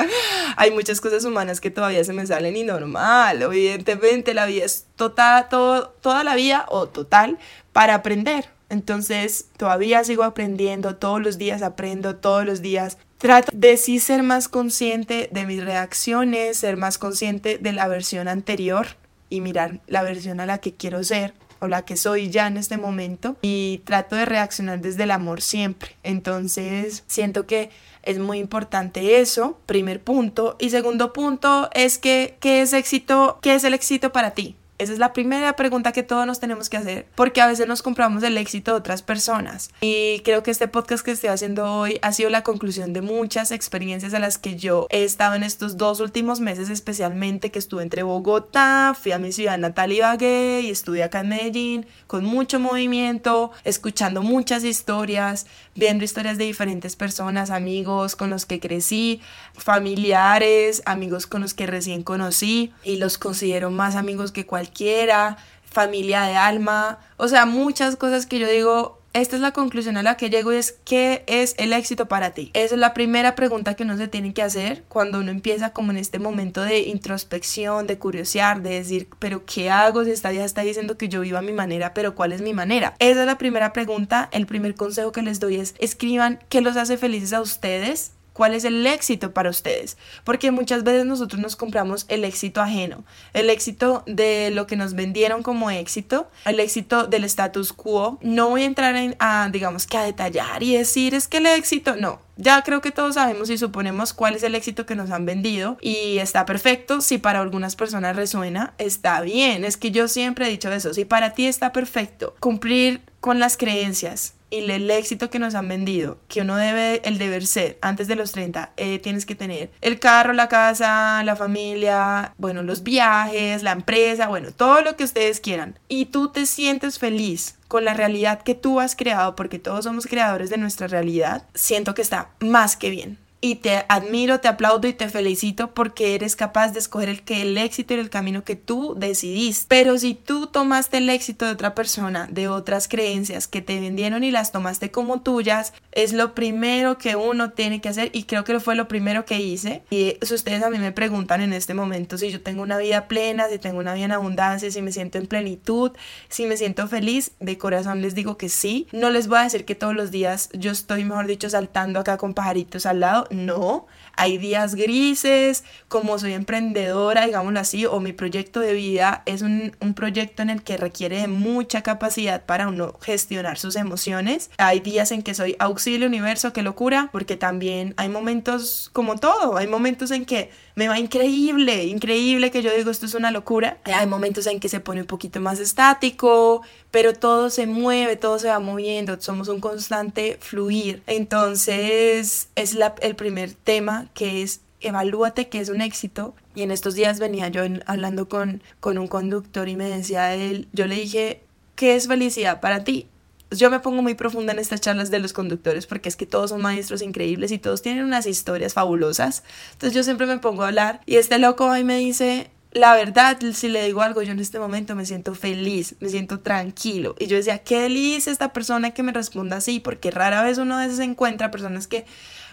hay 0.58 0.72
muchas 0.72 1.00
cosas 1.00 1.24
humanas 1.24 1.62
que 1.62 1.72
todavía 1.72 2.04
se 2.04 2.12
me 2.12 2.28
salen 2.28 2.58
y 2.58 2.64
normal. 2.64 3.42
Evidentemente 3.42 4.34
la 4.34 4.46
vida 4.46 4.66
es 4.66 4.86
total, 4.98 5.48
todo, 5.50 5.90
toda 6.02 6.26
la 6.26 6.36
vida 6.36 6.66
o 6.68 6.88
total 6.90 7.38
para 7.72 7.96
aprender. 7.96 8.50
Entonces 8.72 9.48
todavía 9.58 10.04
sigo 10.04 10.24
aprendiendo, 10.24 10.96
todos 10.96 11.22
los 11.22 11.38
días 11.38 11.62
aprendo, 11.62 12.16
todos 12.16 12.46
los 12.46 12.62
días 12.62 12.98
Trato 13.22 13.52
de 13.54 13.78
sí 13.78 14.00
ser 14.00 14.24
más 14.24 14.48
consciente 14.48 15.30
de 15.32 15.46
mis 15.46 15.64
reacciones, 15.64 16.58
ser 16.58 16.76
más 16.76 16.98
consciente 16.98 17.60
de 17.60 17.72
la 17.72 17.88
versión 17.88 18.28
anterior 18.28 18.88
y 19.30 19.42
mirar 19.42 19.80
la 19.86 20.02
versión 20.02 20.40
a 20.40 20.48
la 20.48 20.58
que 20.58 20.74
quiero 20.74 21.04
ser 21.04 21.36
o 21.60 21.68
la 21.68 21.86
que 21.86 21.98
soy 21.98 22.32
ya 22.32 22.48
en 22.48 22.58
este 22.58 22.78
momento 22.78 23.38
y 23.44 23.82
trato 23.86 24.16
de 24.16 24.26
reaccionar 24.26 24.82
desde 24.82 25.04
el 25.04 25.12
amor 25.12 25.44
siempre. 25.44 25.96
Entonces 26.02 27.04
siento 27.06 27.46
que 27.46 27.70
es 28.02 28.18
muy 28.18 28.40
importante 28.40 29.22
eso, 29.22 29.60
primer 29.68 30.02
punto. 30.02 30.56
Y 30.60 30.72
segundo 30.72 31.14
punto 31.14 31.70
es 31.76 32.00
que, 32.00 32.38
¿qué 32.40 32.64
es 32.64 32.74
éxito? 32.74 33.38
¿Qué 33.44 33.54
es 33.54 33.64
el 33.64 33.76
éxito 33.76 34.12
para 34.12 34.32
ti? 34.32 34.56
Esa 34.82 34.94
es 34.94 34.98
la 34.98 35.14
primera 35.14 35.56
pregunta 35.56 35.92
que 35.92 36.02
todos 36.02 36.26
nos 36.26 36.40
tenemos 36.40 36.68
que 36.68 36.76
hacer, 36.76 37.06
porque 37.14 37.40
a 37.40 37.46
veces 37.46 37.68
nos 37.68 37.84
compramos 37.84 38.24
el 38.24 38.36
éxito 38.36 38.72
de 38.72 38.78
otras 38.80 39.04
personas. 39.04 39.70
Y 39.80 40.22
creo 40.22 40.42
que 40.42 40.50
este 40.50 40.68
podcast 40.68 41.06
que 41.06 41.12
estoy 41.12 41.30
haciendo 41.30 41.72
hoy 41.72 42.00
ha 42.02 42.12
sido 42.14 42.32
la 42.32 42.42
conclusión 42.42 42.92
de 42.92 43.02
muchas 43.02 43.52
experiencias 43.52 44.16
a 44.16 44.20
las 44.20 44.40
que 44.40 44.56
yo 44.56 44.88
he 44.90 45.04
estado 45.04 45.36
en 45.36 45.44
estos 45.44 45.78
dos 45.78 46.00
últimos 46.00 46.40
meses, 46.40 46.72
especialmente 46.72 47.52
que 47.52 47.60
estuve 47.60 47.84
entre 47.84 48.02
Bogotá, 48.02 48.96
fui 49.00 49.12
a 49.12 49.20
mi 49.20 49.32
ciudad 49.32 49.60
natal 49.60 49.92
Ibagué 49.92 50.62
y 50.64 50.72
estuve 50.72 51.04
acá 51.04 51.20
en 51.20 51.30
Medellín 51.30 51.86
con 52.08 52.26
mucho 52.26 52.60
movimiento, 52.60 53.52
escuchando 53.64 54.24
muchas 54.24 54.64
historias, 54.64 55.46
viendo 55.76 56.04
historias 56.04 56.40
de 56.40 56.46
diferentes 56.46 56.96
personas, 56.96 57.52
amigos 57.52 58.16
con 58.16 58.32
los 58.32 58.48
que 58.48 58.60
crecí, 58.60 59.22
familiares, 59.54 60.82
amigos 60.88 61.28
con 61.28 61.42
los 61.42 61.54
que 61.54 61.68
recién 61.68 62.02
conocí 62.02 62.74
y 62.84 62.98
los 62.98 63.20
considero 63.20 63.70
más 63.70 63.96
amigos 63.96 64.32
que 64.32 64.48
cualquier 64.48 64.71
quiera, 64.72 65.38
familia 65.72 66.24
de 66.24 66.36
alma, 66.36 67.00
o 67.18 67.28
sea, 67.28 67.46
muchas 67.46 67.96
cosas 67.96 68.26
que 68.26 68.40
yo 68.40 68.48
digo, 68.48 69.02
esta 69.14 69.36
es 69.36 69.42
la 69.42 69.52
conclusión 69.52 69.98
a 69.98 70.04
la 70.04 70.16
que 70.16 70.30
llego 70.30 70.54
y 70.54 70.56
es 70.56 70.74
¿qué 70.86 71.24
es 71.28 71.56
el 71.58 71.74
éxito 71.74 72.08
para 72.08 72.32
ti? 72.32 72.50
Esa 72.54 72.76
es 72.76 72.80
la 72.80 72.94
primera 72.94 73.36
pregunta 73.36 73.74
que 73.74 73.84
uno 73.84 73.98
se 73.98 74.08
tiene 74.08 74.34
que 74.34 74.42
hacer 74.42 74.84
cuando 74.88 75.20
uno 75.20 75.32
empieza 75.32 75.72
como 75.72 75.92
en 75.92 75.98
este 75.98 76.18
momento 76.18 76.62
de 76.62 76.80
introspección, 76.80 77.88
de 77.88 77.98
curiosear, 77.98 78.62
de 78.62 78.70
decir, 78.72 79.10
pero 79.20 79.46
¿qué 79.46 79.70
hago 79.70 80.06
si 80.06 80.12
esta 80.12 80.32
vida 80.32 80.46
está 80.46 80.62
diciendo 80.62 80.98
que 80.98 81.10
yo 81.10 81.22
vivo 81.22 81.38
a 81.38 81.42
mi 81.42 81.52
manera, 81.52 81.94
pero 81.94 82.16
cuál 82.16 82.32
es 82.32 82.42
mi 82.42 82.54
manera? 82.54 82.96
Esa 83.00 83.22
es 83.22 83.26
la 83.26 83.38
primera 83.38 83.74
pregunta, 83.74 84.30
el 84.32 84.46
primer 84.46 84.76
consejo 84.76 85.12
que 85.12 85.22
les 85.22 85.40
doy 85.40 85.58
es 85.58 85.76
escriban 85.80 86.40
qué 86.48 86.62
los 86.62 86.78
hace 86.78 86.98
felices 86.98 87.34
a 87.34 87.42
ustedes 87.42 88.14
¿Cuál 88.34 88.54
es 88.54 88.64
el 88.64 88.86
éxito 88.88 89.34
para 89.34 89.50
ustedes? 89.50 89.98
Porque 90.24 90.52
muchas 90.52 90.84
veces 90.84 91.06
nosotros 91.06 91.42
nos 91.42 91.56
compramos 91.56 92.06
el 92.08 92.24
éxito 92.24 92.62
ajeno, 92.62 93.04
el 93.34 93.50
éxito 93.50 94.04
de 94.08 94.52
lo 94.52 94.68
que 94.68 94.78
nos 94.78 94.94
vendieron 94.94 95.44
como 95.44 95.70
éxito, 95.70 96.30
el 96.46 96.60
éxito 96.60 97.08
del 97.08 97.26
status 97.26 97.74
quo. 97.74 98.20
No 98.22 98.50
voy 98.50 98.64
a 98.64 98.66
entrar 98.66 98.96
en, 98.96 99.16
a, 99.20 99.50
digamos 99.52 99.86
que 99.86 99.98
a 99.98 100.04
detallar 100.04 100.64
y 100.64 100.78
decir 100.78 101.14
es 101.14 101.28
que 101.28 101.38
el 101.38 101.46
éxito, 101.46 101.96
no. 101.98 102.20
Ya 102.38 102.64
creo 102.64 102.82
que 102.82 102.92
todos 102.92 103.16
sabemos 103.16 103.50
y 103.50 103.58
suponemos 103.58 104.14
cuál 104.14 104.36
es 104.36 104.44
el 104.44 104.56
éxito 104.56 104.86
que 104.86 104.96
nos 104.96 105.12
han 105.12 105.26
vendido 105.26 105.78
y 105.82 106.18
está 106.18 106.46
perfecto. 106.46 107.02
Si 107.02 107.18
para 107.18 107.42
algunas 107.42 107.76
personas 107.76 108.16
resuena, 108.16 108.74
está 108.78 109.22
bien. 109.22 109.66
Es 109.66 109.78
que 109.78 109.92
yo 109.92 110.08
siempre 110.08 110.48
he 110.48 110.50
dicho 110.50 110.72
eso. 110.72 110.94
Si 110.94 111.06
para 111.06 111.34
ti 111.34 111.46
está 111.46 111.72
perfecto 111.72 112.34
cumplir 112.40 113.02
con 113.20 113.40
las 113.40 113.58
creencias, 113.58 114.34
y 114.52 114.70
el 114.70 114.92
éxito 114.92 115.30
que 115.30 115.40
nos 115.40 115.56
han 115.56 115.68
vendido, 115.68 116.20
que 116.28 116.42
uno 116.42 116.58
debe, 116.58 117.02
el 117.06 117.18
deber 117.18 117.48
ser, 117.48 117.80
antes 117.82 118.08
de 118.08 118.16
los 118.16 118.34
30, 118.34 118.74
eh, 118.78 119.00
tienes 119.00 119.26
que 119.26 119.34
tener 119.34 119.72
el 119.82 120.00
carro, 120.00 120.34
la 120.34 120.50
casa, 120.50 121.24
la 121.24 121.36
familia, 121.36 122.34
bueno, 122.38 122.62
los 122.62 122.84
viajes, 122.84 123.64
la 123.64 123.72
empresa, 123.72 124.28
bueno, 124.28 124.52
todo 124.52 124.82
lo 124.82 124.96
que 124.98 125.06
ustedes 125.06 125.40
quieran. 125.40 125.80
Y 125.88 126.06
tú 126.06 126.30
te 126.30 126.46
sientes 126.46 127.00
feliz 127.00 127.58
con 127.68 127.86
la 127.86 127.94
realidad 127.94 128.42
que 128.42 128.54
tú 128.54 128.82
has 128.82 128.96
creado, 128.96 129.36
porque 129.36 129.58
todos 129.58 129.86
somos 129.86 130.06
creadores 130.06 130.50
de 130.50 130.58
nuestra 130.58 130.88
realidad, 130.88 131.48
siento 131.54 131.94
que 131.94 132.02
está 132.02 132.32
más 132.40 132.76
que 132.76 132.90
bien 132.90 133.18
y 133.44 133.56
te 133.56 133.84
admiro, 133.90 134.40
te 134.40 134.48
aplaudo 134.48 134.88
y 134.88 134.94
te 134.94 135.10
felicito 135.10 135.74
porque 135.74 136.14
eres 136.14 136.36
capaz 136.36 136.74
de 136.74 136.80
escoger 136.80 137.10
el, 137.10 137.24
que 137.24 137.42
el 137.42 137.58
éxito 137.58 137.96
y 137.96 137.98
el 137.98 138.12
camino 138.12 138.44
que 138.44 138.56
tú 138.56 138.94
decidiste. 138.96 139.66
Pero 139.68 139.98
si 139.98 140.14
tú 140.14 140.46
tomaste 140.46 140.98
el 140.98 141.10
éxito 141.10 141.46
de 141.46 141.52
otra 141.52 141.74
persona, 141.74 142.28
de 142.30 142.48
otras 142.48 142.88
creencias 142.88 143.48
que 143.48 143.64
te 143.64 143.80
vendieron 143.80 144.24
y 144.24 144.30
las 144.30 144.52
tomaste 144.52 144.92
como 144.92 145.22
tuyas, 145.22 145.74
es 145.92 146.14
lo 146.14 146.36
primero 146.36 147.00
que 147.00 147.16
uno 147.16 147.52
tiene 147.52 147.82
que 147.82 147.90
hacer 147.90 148.12
y 148.14 148.24
creo 148.24 148.44
que 148.44 148.60
fue 148.60 148.76
lo 148.76 148.88
primero 148.88 149.26
que 149.26 149.40
hice. 149.40 149.82
Y 149.90 150.18
si 150.22 150.36
ustedes 150.36 150.62
a 150.62 150.70
mí 150.70 150.78
me 150.78 150.92
preguntan 150.92 151.42
en 151.42 151.54
este 151.54 151.74
momento 151.74 152.20
si 152.20 152.30
yo 152.30 152.42
tengo 152.42 152.62
una 152.62 152.78
vida 152.78 153.08
plena, 153.08 153.50
si 153.50 153.58
tengo 153.58 153.80
una 153.80 153.96
vida 153.96 154.06
en 154.06 154.12
abundancia, 154.12 154.70
si 154.70 154.84
me 154.84 154.92
siento 154.92 155.18
en 155.18 155.26
plenitud, 155.26 155.92
si 156.30 156.46
me 156.46 156.58
siento 156.58 156.88
feliz, 156.88 157.32
de 157.40 157.58
corazón 157.58 158.04
les 158.04 158.14
digo 158.14 158.38
que 158.38 158.50
sí. 158.50 158.88
No 158.92 159.10
les 159.10 159.28
voy 159.28 159.40
a 159.40 159.44
decir 159.44 159.66
que 159.66 159.74
todos 159.74 159.96
los 159.96 160.12
días 160.12 160.50
yo 160.54 160.70
estoy, 160.70 161.06
mejor 161.06 161.26
dicho, 161.26 161.50
saltando 161.50 162.00
acá 162.00 162.18
con 162.18 162.36
pajaritos 162.36 162.86
al 162.86 163.00
lado 163.00 163.28
no, 163.32 163.88
hay 164.16 164.38
días 164.38 164.76
grises, 164.76 165.64
como 165.88 166.20
soy 166.20 166.34
emprendedora, 166.34 167.26
digámoslo 167.26 167.60
así, 167.60 167.86
o 167.86 168.00
mi 168.00 168.14
proyecto 168.14 168.60
de 168.60 168.74
vida 168.74 169.24
es 169.26 169.42
un, 169.42 169.76
un, 169.80 169.94
proyecto 169.94 170.42
en 170.42 170.50
el 170.50 170.64
que 170.64 170.78
requiere 170.78 171.22
de 171.22 171.28
mucha 171.28 171.82
capacidad 171.82 172.46
para 172.46 172.68
uno 172.68 172.96
gestionar 173.02 173.58
sus 173.58 173.76
emociones. 173.76 174.52
Hay 174.58 174.80
días 174.80 175.12
en 175.12 175.24
que 175.24 175.34
soy 175.34 175.56
auxilio 175.60 176.08
universo, 176.08 176.54
qué 176.54 176.62
locura, 176.62 177.10
porque 177.12 177.38
también 177.38 177.94
hay 177.98 178.10
momentos 178.10 178.90
como 178.94 179.18
todo, 179.18 179.58
hay 179.58 179.68
momentos 179.68 180.12
en 180.12 180.26
que 180.26 180.50
me 180.76 180.88
va 180.88 181.00
increíble, 181.00 181.86
increíble 181.86 182.52
que 182.52 182.62
yo 182.62 182.74
digo 182.76 182.92
esto 182.92 183.06
es 183.06 183.14
una 183.14 183.32
locura. 183.32 183.80
Hay 183.84 184.08
momentos 184.08 184.48
en 184.48 184.60
que 184.60 184.70
se 184.70 184.80
pone 184.80 185.02
un 185.02 185.08
poquito 185.08 185.40
más 185.40 185.60
estático, 185.60 186.62
pero 186.92 187.14
todo 187.14 187.50
se 187.50 187.66
mueve, 187.68 188.18
todo 188.18 188.38
se 188.38 188.50
va 188.50 188.60
moviendo, 188.60 189.20
somos 189.20 189.48
un 189.48 189.62
constante 189.62 190.38
fluir. 190.40 191.02
Entonces 191.08 192.50
es 192.56 192.74
la, 192.76 192.96
el 193.02 193.16
primer 193.16 193.54
tema 193.54 194.10
que 194.14 194.44
es 194.44 194.62
evalúate 194.82 195.48
que 195.48 195.60
es 195.60 195.70
un 195.70 195.82
éxito. 195.82 196.36
Y 196.54 196.64
en 196.64 196.72
estos 196.72 196.96
días 196.96 197.20
venía 197.20 197.48
yo 197.48 197.64
hablando 197.86 198.28
con, 198.28 198.62
con 198.82 198.98
un 198.98 199.08
conductor 199.08 199.70
y 199.70 199.78
me 199.78 199.90
decía 199.90 200.36
él, 200.36 200.68
yo 200.74 200.86
le 200.86 200.96
dije, 200.96 201.42
¿qué 201.76 201.96
es 201.96 202.08
felicidad 202.08 202.60
para 202.60 202.84
ti? 202.84 203.08
yo 203.52 203.70
me 203.70 203.82
pongo 203.82 204.02
muy 204.02 204.16
profunda 204.16 204.54
en 204.54 204.60
estas 204.60 204.80
charlas 204.80 205.12
de 205.12 205.20
los 205.20 205.34
conductores 205.34 205.86
porque 205.86 206.08
es 206.08 206.16
que 206.16 206.26
todos 206.26 206.52
son 206.52 206.62
maestros 206.62 207.02
increíbles 207.02 207.52
y 207.52 207.60
todos 207.60 207.82
tienen 207.82 208.06
unas 208.06 208.26
historias 208.26 208.74
fabulosas. 208.74 209.44
Entonces 209.74 209.94
yo 209.94 210.04
siempre 210.04 210.26
me 210.26 210.38
pongo 210.38 210.64
a 210.64 210.68
hablar 210.68 211.02
y 211.06 211.18
este 211.18 211.38
loco 211.38 211.70
ahí 211.70 211.84
me 211.84 211.98
dice, 211.98 212.50
la 212.74 212.96
verdad, 212.96 213.38
si 213.54 213.68
le 213.68 213.84
digo 213.84 214.02
algo, 214.02 214.22
yo 214.22 214.32
en 214.32 214.40
este 214.40 214.60
momento 214.60 214.96
me 214.96 215.06
siento 215.06 215.36
feliz, 215.36 215.96
me 216.00 216.10
siento 216.10 216.40
tranquilo. 216.40 217.16
Y 217.20 217.28
yo 217.28 217.36
decía, 217.36 217.60
qué 217.60 217.82
delicia 217.82 218.32
esta 218.32 218.54
persona 218.54 218.92
que 218.92 219.04
me 219.04 219.12
responda 219.12 219.58
así, 219.58 219.80
porque 219.80 220.10
rara 220.10 220.42
vez 220.42 220.58
uno 220.58 220.78
a 220.78 220.86
veces 220.86 221.00
encuentra 221.00 221.52
personas 221.52 221.88
que 221.88 222.06